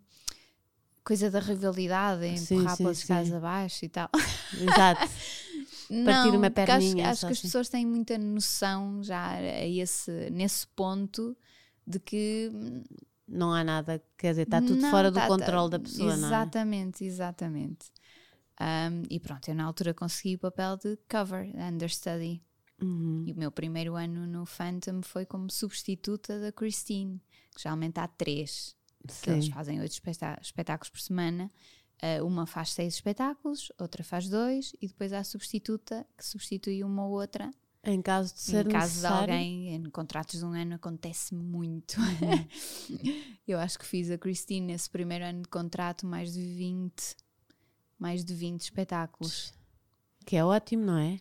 [1.04, 4.10] coisa da rivalidade, empurrar pelas casas abaixo e tal.
[4.54, 5.08] Exato.
[6.04, 7.12] Partir uma perninha.
[7.12, 7.41] Acho, acho que as assim.
[7.44, 11.38] pessoas têm muita noção já a esse, nesse ponto
[11.86, 12.52] de que
[13.28, 16.14] não há nada, quer dizer, está tudo não, fora do tá, controle tá, da pessoa,
[16.14, 16.42] exatamente, não é?
[16.42, 17.92] Exatamente, exatamente.
[18.62, 22.42] Um, e pronto, eu na altura consegui o papel de cover, understudy.
[22.82, 23.24] Uhum.
[23.26, 27.22] E o meu primeiro ano no Phantom foi como substituta da Christine,
[27.56, 28.76] que geralmente há três,
[29.22, 30.00] que eles fazem oito
[30.42, 31.52] espetáculos por semana.
[32.04, 36.84] Uh, uma faz seis espetáculos, outra faz dois, e depois há a substituta que substitui
[36.84, 37.52] uma ou outra.
[37.86, 39.28] Em caso de ser Em caso necessário.
[39.28, 41.98] de alguém, em contratos de um ano acontece muito.
[42.00, 43.06] Uhum.
[43.48, 47.15] Eu acho que fiz a Christine nesse primeiro ano de contrato mais de 20,
[48.00, 49.54] mais de 20 espetáculos.
[50.26, 51.19] Que é ótimo, não é?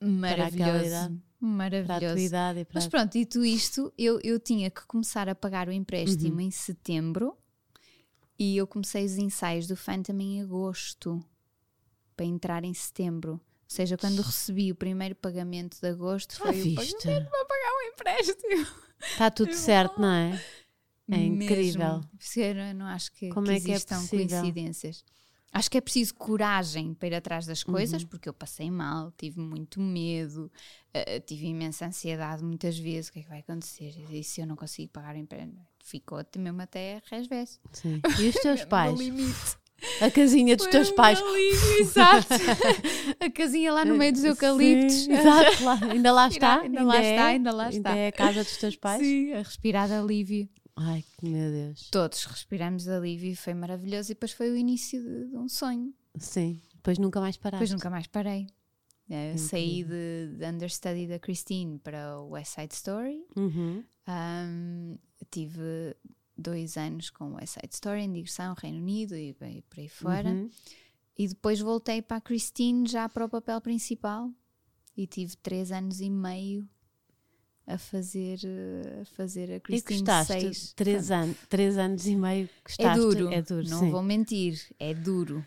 [0.00, 1.20] Maravilhoso.
[1.38, 2.30] Maravilhoso.
[2.30, 6.40] Para Mas pronto, dito isto, eu, eu tinha que começar a pagar o empréstimo uhum.
[6.40, 7.36] em setembro
[8.38, 11.22] e eu comecei os ensaios do Phantom em agosto
[12.16, 13.40] para entrar em setembro.
[13.68, 17.82] Ou seja, quando recebi o primeiro pagamento de agosto, foi o pagamento para pagar o
[17.92, 18.66] empréstimo.
[19.02, 20.40] Está tudo certo, não é?
[21.10, 22.00] É incrível.
[22.00, 22.74] Mesmo.
[22.76, 25.04] Não acho que, Como que é que é coincidências.
[25.52, 28.08] Acho que é preciso coragem para ir atrás das coisas, uhum.
[28.08, 30.50] porque eu passei mal, tive muito medo,
[30.94, 33.08] uh, tive imensa ansiedade muitas vezes.
[33.08, 33.94] O que é que vai acontecer?
[34.10, 35.56] E se eu não consigo pagar o emprego?
[35.82, 37.58] Ficou mesmo até resvés.
[37.72, 38.02] Sim.
[38.20, 38.98] E os teus pais?
[40.00, 41.18] A casinha dos Foi teus pais.
[41.78, 42.28] exato.
[43.20, 45.04] a casinha lá no meio dos eucaliptos.
[45.04, 46.60] Sim, exato, lá, ainda lá está.
[46.60, 47.90] Ainda, ainda lá é, está, ainda lá está.
[47.90, 49.00] Ainda é a casa dos teus pais?
[49.00, 50.48] Sim, a respirar alívio.
[50.76, 51.88] Ai, meu Deus.
[51.90, 54.12] Todos respiramos alívio e foi maravilhoso.
[54.12, 55.92] E depois foi o início de, de um sonho.
[56.18, 57.64] Sim, depois nunca mais paraste.
[57.64, 58.46] Depois nunca mais parei.
[59.08, 63.24] É, saí de, de, understudy da Christine para o West Side Story.
[63.36, 63.84] Uhum.
[64.08, 64.98] Um,
[65.30, 65.94] tive
[66.36, 69.88] dois anos com o West Side Story em digressão, Reino Unido e, e por aí
[69.88, 70.28] fora.
[70.28, 70.50] Uhum.
[71.18, 74.30] E depois voltei para a Christine já para o papel principal.
[74.96, 76.68] E tive três anos e meio
[77.66, 78.38] a fazer,
[79.00, 80.72] a fazer a Christine e gostaste, seis.
[80.74, 82.82] Três, an três anos e meio gostaste.
[82.82, 83.90] É duro, é duro não sim.
[83.90, 85.44] vou mentir, é duro.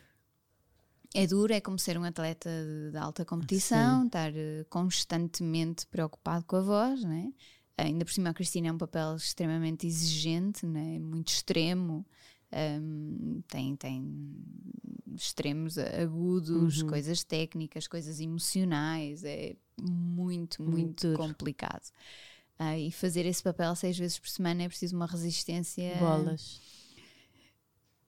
[1.14, 4.08] É duro, é como ser um atleta de, de alta competição, sim.
[4.08, 7.34] estar eh, constantemente preocupado com a voz, né?
[7.84, 11.00] Ainda por cima a Cristina é um papel extremamente exigente, né?
[11.00, 12.06] muito extremo,
[12.52, 14.36] um, tem, tem
[15.16, 16.90] extremos agudos, uhum.
[16.90, 21.84] coisas técnicas, coisas emocionais, é muito, muito, muito complicado.
[22.60, 25.96] Uh, e fazer esse papel seis vezes por semana é preciso uma resistência.
[25.98, 26.62] Bolas.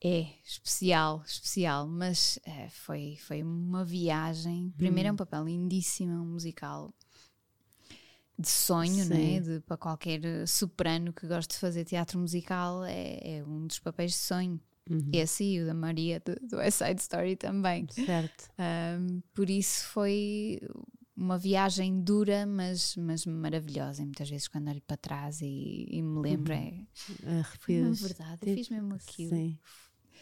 [0.03, 4.73] É especial, especial, mas uh, foi, foi uma viagem.
[4.75, 5.17] Primeiro é um uhum.
[5.17, 6.93] papel lindíssimo, é um musical
[8.41, 9.39] de sonho, né?
[9.39, 14.11] de, para qualquer soprano que goste de fazer teatro musical, é, é um dos papéis
[14.11, 14.59] de sonho.
[14.89, 15.09] Uhum.
[15.13, 17.87] Esse e o da Maria do, do West Side Story também.
[17.89, 18.49] Certo.
[18.59, 20.59] Um, por isso foi
[21.15, 24.01] uma viagem dura, mas, mas maravilhosa.
[24.01, 26.87] E muitas vezes, quando olho para trás e, e me lembro, uhum.
[27.23, 27.43] é.
[27.59, 29.29] Foi verdade, eu fiz mesmo aquilo.
[29.29, 29.59] Sim.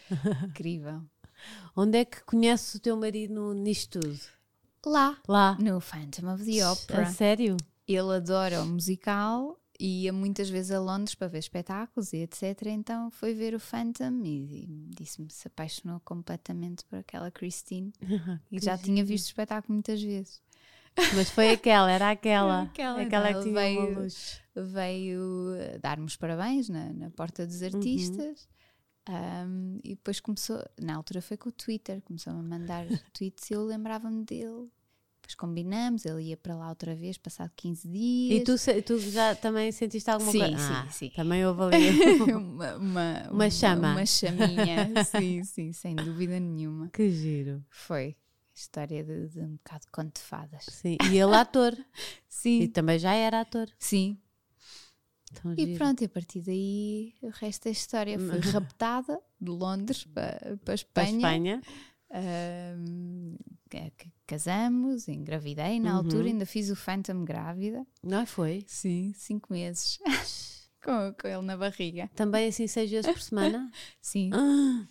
[0.46, 1.02] Incrível.
[1.76, 4.20] Onde é que conheces o teu marido nisto tudo?
[4.86, 5.18] Lá.
[5.28, 5.58] Lá.
[5.60, 7.04] No Phantom of the Opera.
[7.04, 7.58] A sério?
[7.94, 12.68] Ele adora o musical e ia muitas vezes a Londres para ver espetáculos e etc.
[12.68, 17.94] Então foi ver o Phantom e, e disse-me se apaixonou completamente por aquela Christine
[18.52, 20.42] e já tinha visto o espetáculo muitas vezes.
[21.16, 22.64] Mas foi aquela, era aquela.
[22.74, 24.08] aquela, aquela que tinha veio,
[24.56, 27.68] veio dar-me os parabéns na, na porta dos uhum.
[27.68, 28.42] artistas.
[28.42, 28.60] Uhum.
[29.10, 33.54] Um, e depois começou, na altura foi com o Twitter, começou a mandar tweets e
[33.54, 34.70] eu lembrava-me dele
[35.30, 38.42] depois combinamos, ele ia para lá outra vez, passado 15 dias.
[38.42, 40.58] E tu, tu já também sentiste alguma sim, coisa?
[40.58, 41.10] Sim, ah, sim.
[41.16, 43.92] Também houve ali uma, uma, uma, chama.
[43.92, 46.90] Uma chaminha, sim, sim, sem dúvida nenhuma.
[46.90, 47.64] Que giro.
[47.70, 48.16] Foi.
[48.56, 50.66] História de, de um bocado de conto de fadas.
[50.68, 51.78] Sim, e ele ator.
[52.28, 52.62] sim.
[52.62, 53.70] E também já era ator.
[53.78, 54.18] Sim.
[55.42, 55.78] Tão e giro.
[55.78, 60.74] pronto, e a partir daí o resto da história foi raptada de Londres para, para
[60.74, 60.84] Espanha.
[60.92, 61.62] Para Espanha.
[62.12, 63.36] Um,
[64.26, 65.98] casamos, engravidei na uhum.
[65.98, 67.86] altura, ainda fiz o Phantom grávida.
[68.04, 68.64] Não foi?
[68.68, 70.00] Sim, cinco meses.
[70.84, 72.10] com, com ele na barriga.
[72.16, 73.72] Também assim seis vezes por semana?
[74.02, 74.32] Sim.
[74.34, 74.86] Ah,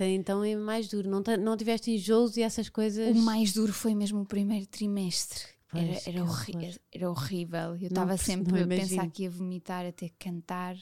[0.00, 1.08] então é mais duro.
[1.08, 3.16] Não, não tiveste enjoos e essas coisas?
[3.16, 5.44] O mais duro foi mesmo o primeiro trimestre.
[5.70, 7.76] Pois, era, era, era, horrível.
[7.76, 10.76] Eu estava sempre a pensar que ia vomitar, a ter que cantar.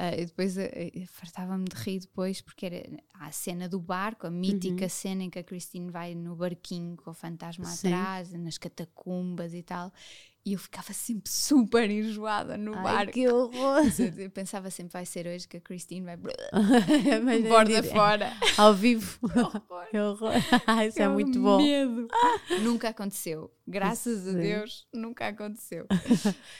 [0.00, 0.60] Uh, e depois uh,
[1.08, 4.88] fartava-me de rir depois, porque era a cena do barco, a mítica uhum.
[4.88, 7.92] cena em que a Christine vai no barquinho com o fantasma Sim.
[7.92, 9.92] atrás, nas catacumbas e tal.
[10.44, 13.12] E eu ficava sempre super enjoada no Ai, barco.
[13.12, 13.82] que horror!
[14.18, 16.16] Eu pensava sempre, vai ser hoje que a Christine vai
[17.24, 18.32] Mas borda é- fora.
[18.56, 19.18] Ao vivo.
[19.36, 19.86] horror.
[19.90, 20.32] Que horror.
[20.66, 21.58] Ah, Isso é Que muito bom.
[21.58, 22.08] medo.
[22.62, 23.50] Nunca aconteceu.
[23.66, 24.38] Graças a Sim.
[24.38, 25.86] Deus, nunca aconteceu.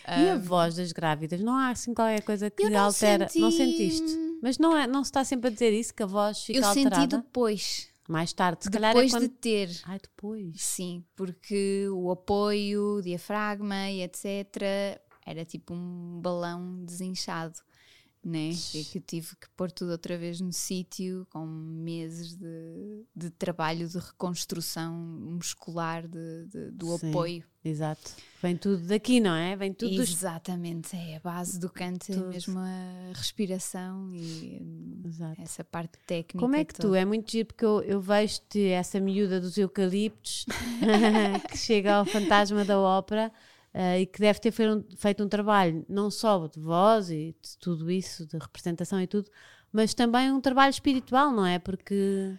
[0.06, 1.40] E a voz das grávidas?
[1.40, 3.28] Não há assim qualquer coisa que Eu não altera?
[3.36, 4.18] Não senti- sentiste?
[4.42, 6.64] Mas não, é, não se está sempre a dizer isso, que a voz fica Eu
[6.66, 6.96] alterada?
[6.96, 7.89] senti depois.
[8.10, 9.22] Mais tarde, se calhar depois é quando...
[9.22, 9.70] de ter.
[9.84, 10.60] Ai, depois.
[10.60, 15.00] Sim, porque o apoio, o diafragma e etc.
[15.24, 17.60] era tipo um balão desinchado,
[18.22, 18.50] né?
[18.74, 23.30] E que eu tive que pôr tudo outra vez no sítio, com meses de, de
[23.30, 27.08] trabalho de reconstrução muscular de, de- do Sim.
[27.10, 27.44] apoio.
[27.62, 28.12] Exato.
[28.42, 29.54] Vem tudo daqui, não é?
[29.54, 30.10] Vem tudo dos...
[30.10, 32.28] Exatamente, é a base do canto, é Tudo.
[32.28, 34.62] mesmo a respiração e
[35.04, 35.42] Exato.
[35.42, 36.38] essa parte técnica.
[36.38, 36.82] Como é que tu?
[36.82, 36.98] toda.
[36.98, 40.46] É muito giro porque eu, eu vejo-te essa miúda dos eucaliptos
[41.50, 43.30] que chega ao fantasma da ópera
[43.74, 47.90] eh, e que deve ter feito um, trabalho não só de voz e de tudo
[47.90, 49.30] isso, de representação e tudo,
[49.72, 51.58] mas também um trabalho espiritual, não é?
[51.58, 52.38] Porque n-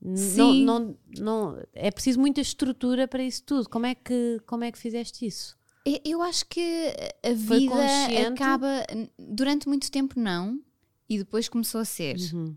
[0.00, 0.64] não, Sim.
[0.64, 3.68] não, não, é preciso muita estrutura para isso tudo.
[3.68, 5.56] Como é que, como é que fizeste isso?
[5.84, 8.42] Eu- Eu acho que a Foi vida consciente?
[8.42, 8.86] acaba.
[9.18, 10.60] Durante muito tempo, não,
[11.08, 12.16] e depois começou a ser.
[12.32, 12.56] Uhum.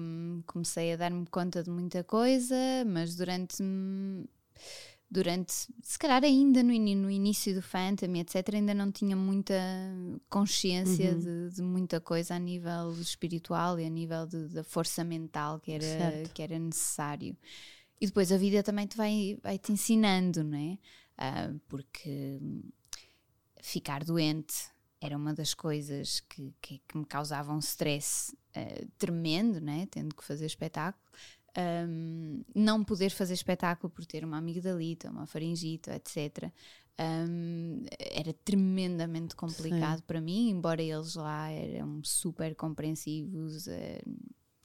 [0.00, 3.62] Um, comecei a dar-me conta de muita coisa, mas durante.
[5.14, 5.52] Durante,
[5.82, 9.52] se calhar ainda no, ini- no início do Phantom, etc., ainda não tinha muita
[10.30, 11.18] consciência Uhum.
[11.50, 15.70] de, de muita coisa a nível espiritual e a nível de- da força mental que
[15.72, 16.32] era, Certo.
[16.32, 17.36] que era necessário.
[18.00, 20.78] E depois a vida também te vai, vai te ensinando, não é?
[21.18, 22.40] Ah, porque
[23.60, 24.54] ficar doente
[25.00, 29.86] era uma das coisas que, que, que me causavam stress ah, tremendo, né?
[29.90, 31.04] tendo que fazer espetáculo.
[31.56, 36.50] Um, não poder fazer espetáculo por ter uma amigdalita, uma faringite, etc.
[36.98, 43.66] um, era tremendamente complicado para mim, embora eles lá eram super compreensivos.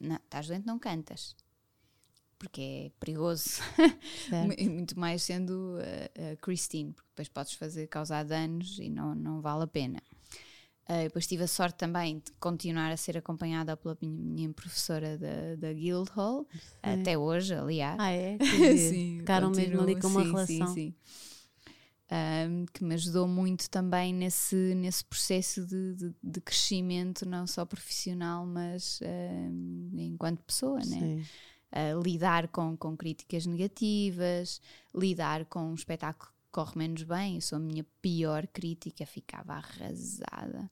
[0.00, 1.36] não, estás doente, não cantas.
[2.38, 3.60] Porque é perigoso.
[4.70, 9.40] Muito mais sendo a, a Christine, porque depois podes fazer causar danos e não, não
[9.40, 10.00] vale a pena.
[10.90, 15.54] Ah, depois tive a sorte também de continuar a ser acompanhada pela minha, professora da,
[15.58, 16.46] da Guildhall,
[16.82, 17.98] até hoje, aliás.
[18.00, 18.38] Ah, é?
[18.74, 20.66] Sim, Ficaram mesmo ali com uma sim, relação.
[20.68, 20.94] Sim,
[22.08, 22.66] sim.
[22.72, 28.46] Que me ajudou muito também nesse, nesse processo de, de, de crescimento, não só profissional,
[28.46, 28.98] mas
[29.94, 31.22] enquanto pessoa, né?
[31.70, 34.58] Uh, lidar com, com críticas negativas,
[34.94, 37.36] lidar com um espetáculo corre menos bem.
[37.36, 40.70] Eu sou a minha pior crítica, ficava arrasada.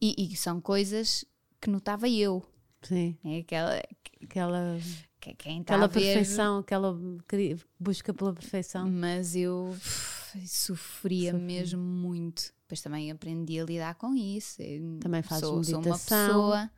[0.00, 1.24] E, e são coisas
[1.60, 2.42] que notava eu.
[2.82, 3.16] Sim.
[3.24, 3.82] É aquela.
[4.22, 4.78] Aquela,
[5.20, 6.98] Que, quem está aquela a ver, perfeição, aquela
[7.78, 8.90] busca pela perfeição.
[8.90, 11.44] Mas eu uf, sofria Sofri.
[11.44, 12.52] mesmo muito.
[12.62, 14.60] Depois também aprendi a lidar com isso.
[14.62, 16.70] Eu Também fazes sou, sou uma pessoa,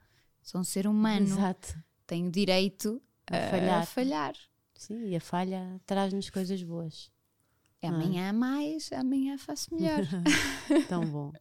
[0.43, 1.77] sou um ser humano, Exato.
[2.07, 3.83] tenho direito A a, falhar.
[3.83, 4.35] a falhar.
[4.75, 7.11] Sim, e a falha traz-nos coisas boas.
[7.83, 7.91] É Ah.
[7.91, 10.01] Amanhã há mais, amanhã faço melhor.
[10.89, 11.33] Tão bom.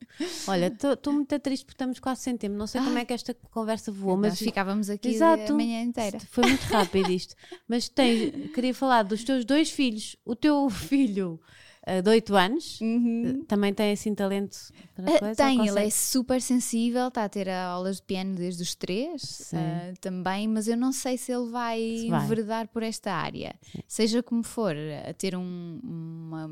[0.47, 2.55] Olha, estou muito triste porque estamos quase sem tempo.
[2.55, 5.53] Não sei como é que esta conversa voou, mas ficávamos aqui Exato.
[5.53, 6.19] a manhã inteira.
[6.29, 7.35] foi muito rápido isto.
[7.67, 10.15] Mas tens, queria falar dos teus dois filhos.
[10.25, 11.39] O teu filho
[11.85, 14.57] eh, de 8 anos eh, também tem assim talento
[14.93, 15.35] para Ah, coisa?
[15.35, 19.57] tem, ele é super sensível, está a ter aulas de piano desde os três Sim.
[19.57, 22.23] ah, também, mas eu não sei se ele vai, Se vai.
[22.25, 23.55] enveredar por esta área.
[23.87, 24.75] Seja como for,
[25.07, 26.49] a ter um, uma-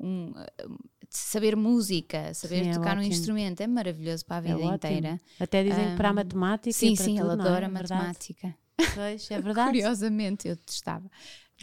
[0.00, 0.32] um,
[1.10, 4.74] saber música, saber Sim, é tocar um instrumento é maravilhoso para a É vida ótimo.
[4.74, 5.20] inteira.
[5.40, 6.72] Até dizem que para a matemática.
[6.72, 7.32] Sim, sim, tudo, ele é?
[7.34, 8.54] adora É matemática.
[8.94, 9.70] Pois, é verdade.
[9.70, 11.10] Curiosamente, eu testava.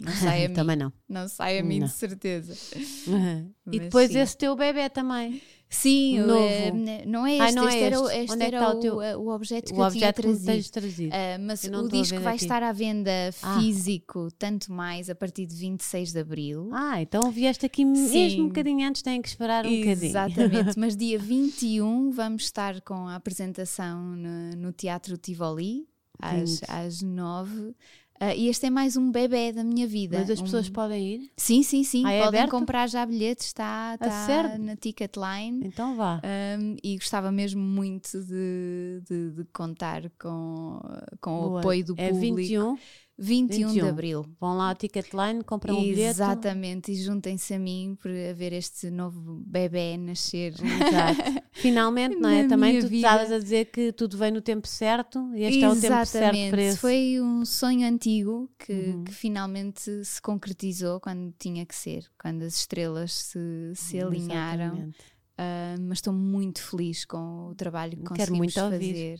[0.00, 0.92] Não sai a mim, Também não.
[1.08, 1.86] não sai a mim Não.
[1.86, 2.52] de certeza.
[2.76, 4.18] e Mas depois sim.
[4.18, 5.40] esse teu bebê também.
[5.68, 6.38] Sim, Novo.
[6.44, 8.18] eh, não é Ai, este, não é este era, o- este.
[8.20, 10.16] este Onde é era está o teu- eh, o objeto que o eu tinha objeto
[10.18, 10.46] me trazido.
[10.46, 11.12] tens trazido.
[11.12, 12.44] Ah, mas o disco vai aqui.
[12.44, 13.10] estar à venda
[13.42, 13.58] Ah.
[13.58, 16.70] físico, tanto mais a partir de 26 de Abril.
[16.72, 18.42] Ah, então vieste aqui mesmo Sim.
[18.42, 20.04] um bocadinho antes, tem que esperar um bocadinho.
[20.10, 25.88] Exatamente, mas dia 21 vamos estar com a apresentação no, no Teatro Tivoli,
[26.20, 27.74] às, às 9.
[28.18, 30.18] Ah, e este é mais um bebê da minha vida.
[30.18, 31.30] Mas as pessoas Um- podem ir?
[31.36, 32.04] Sim, sim, sim.
[32.06, 32.50] Ah, é Podem aberto?
[32.50, 34.58] comprar já bilhetes, está, está sério?
[34.62, 35.60] na Ticketline.
[35.66, 36.20] Então vá.
[36.58, 40.80] Um, e gostava mesmo muito de, de- de contar com,
[41.20, 42.36] com o apoio do é público.
[42.36, 42.78] 21.
[43.18, 44.26] 21, 21, de Abril.
[44.38, 46.02] Vão lá ao Ticketline, compram um bilhete.
[46.02, 50.52] Exatamente, e juntem-se a mim por ver este novo bebê nascer.
[50.52, 51.42] Exato.
[51.52, 52.46] Finalmente, não é?
[52.46, 55.86] Também tu estavas a dizer que tudo vem no tempo certo e este Exatamente.
[55.86, 56.78] é o tempo certo para esse.
[56.78, 59.04] Foi um sonho antigo que, uhum.
[59.04, 64.90] que, finalmente se concretizou quando tinha que ser, quando as estrelas se, se alinharam.
[65.38, 69.18] Uh, mas estou muito feliz com o trabalho que Quero conseguimos fazer.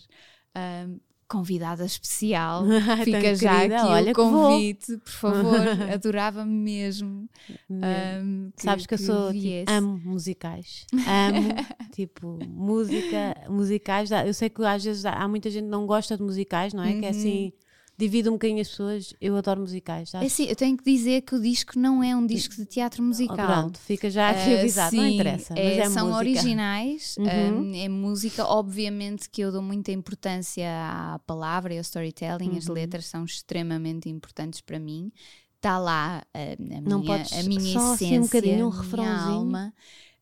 [0.57, 2.64] Uh, convidada especial.
[3.04, 5.60] Fica já querida, aqui olha o convite, por favor.
[5.92, 7.28] Adorava mesmo.
[7.68, 10.86] Um, que, Sabes que, eu sou tipo, amo musicais.
[10.92, 11.48] Amo
[11.92, 14.10] tipo música, musicais.
[14.10, 16.90] Eu sei que às vezes há muita gente que não gosta de musicais, não é?
[16.90, 17.00] Uhum.
[17.00, 17.65] Que é assim uhum
[17.99, 19.14] divido um bocadinho as pessoas.
[19.20, 20.12] Eu adoro musicais.
[20.14, 23.03] É assim, eu tenho que dizer que o disco não é um disco de teatro
[23.03, 23.36] musical.
[23.36, 25.55] Oh, pronto, fica já aqui uh, avisado, sim, não interessa.
[25.55, 26.18] Mas é, é são música.
[26.18, 27.61] originais, uhum.
[27.61, 28.44] um, é música.
[28.47, 32.59] Obviamente que eu dou muita importância à palavra e ao storytelling, uhum.
[32.59, 35.11] as letras são extremamente importantes para mim.
[35.57, 38.68] Está lá a, a não minha, podes a minha só essência, assim um bocadinho, um
[38.68, 39.30] refrãozinho.
[39.30, 39.74] alma.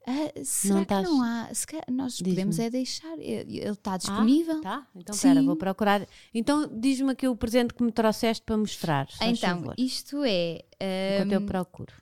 [0.07, 1.50] Uh, será não que não há?
[1.66, 3.18] Calhar, nós podemos é deixar.
[3.18, 4.59] Ele está disponível.
[4.59, 4.86] Ah, tá.
[4.94, 6.07] Então, espera, vou procurar.
[6.32, 9.09] Então, diz-me aqui o presente que me trouxeste para mostrar.
[9.22, 10.62] Então, isto é.
[10.80, 11.92] Um, Enquanto eu procuro.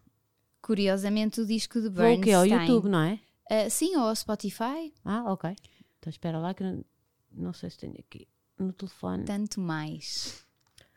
[0.60, 2.14] Curiosamente, o disco de Bernstein.
[2.14, 2.32] Vou o quê?
[2.32, 3.20] Ao YouTube, não é?
[3.50, 4.92] Uh, sim, ou ao Spotify.
[5.04, 5.54] Ah, ok.
[5.98, 6.84] Então, espera lá que não,
[7.30, 8.26] não sei se tenho aqui
[8.58, 9.24] no telefone.
[9.24, 10.44] Tanto mais.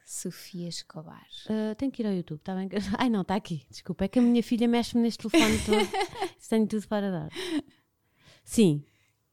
[0.05, 1.27] Sofia Escobar.
[1.49, 2.69] Uh, tenho que ir ao YouTube, está bem?
[2.99, 5.89] Ai não, está aqui, desculpa, é que a minha filha mexe-me neste telefone todo,
[6.47, 7.29] tenho tudo para dar.
[8.43, 8.83] Sim,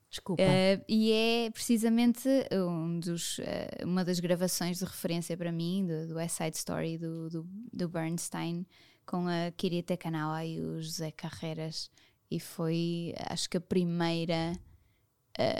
[0.08, 0.42] desculpa.
[0.42, 6.08] Uh, e é precisamente um dos, uh, uma das gravações de referência para mim, do,
[6.08, 8.66] do West Side Story do, do, do Bernstein,
[9.04, 11.90] com a Kirita Kanawa e o José Carreiras,
[12.30, 14.54] e foi, acho que a primeira,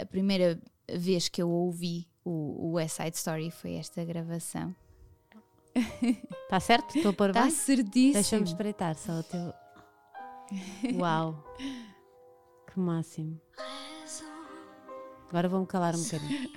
[0.01, 0.59] a primeira
[0.91, 4.75] vez que eu ouvi o, o West Side Story foi esta gravação.
[5.75, 6.95] Está certo?
[6.95, 8.13] Estou a pôr Está certíssimo.
[8.13, 9.53] Deixa-me espreitar só o teu.
[10.99, 11.43] Uau!
[12.71, 13.39] que máximo.
[15.29, 16.49] Agora vou-me calar um bocadinho.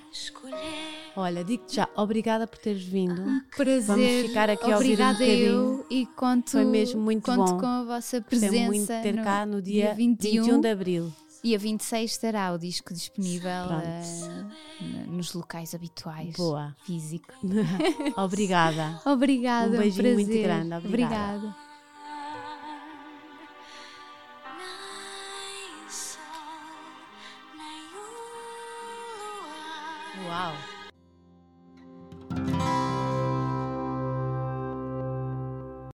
[1.15, 3.23] Olha, digo-te já, obrigada por teres vindo.
[3.55, 3.85] Prazer.
[3.87, 5.45] Vamos ficar aqui a ouvir um bocadinho.
[5.47, 7.59] eu e conto, Foi mesmo muito conto bom.
[7.59, 8.51] com a vossa presença.
[8.53, 11.13] Gostei muito de ter no cá no dia, dia 21, 21 de Abril.
[11.43, 16.35] E a 26 estará o disco disponível uh, nos locais habituais.
[16.35, 16.75] Boa.
[16.83, 17.33] Físico.
[18.17, 18.99] Obrigada.
[19.05, 19.75] Obrigada.
[19.75, 20.73] Um beijinho um muito grande.
[20.73, 21.37] Obrigada.
[21.37, 21.67] Obrigada.
[30.27, 30.76] Uau!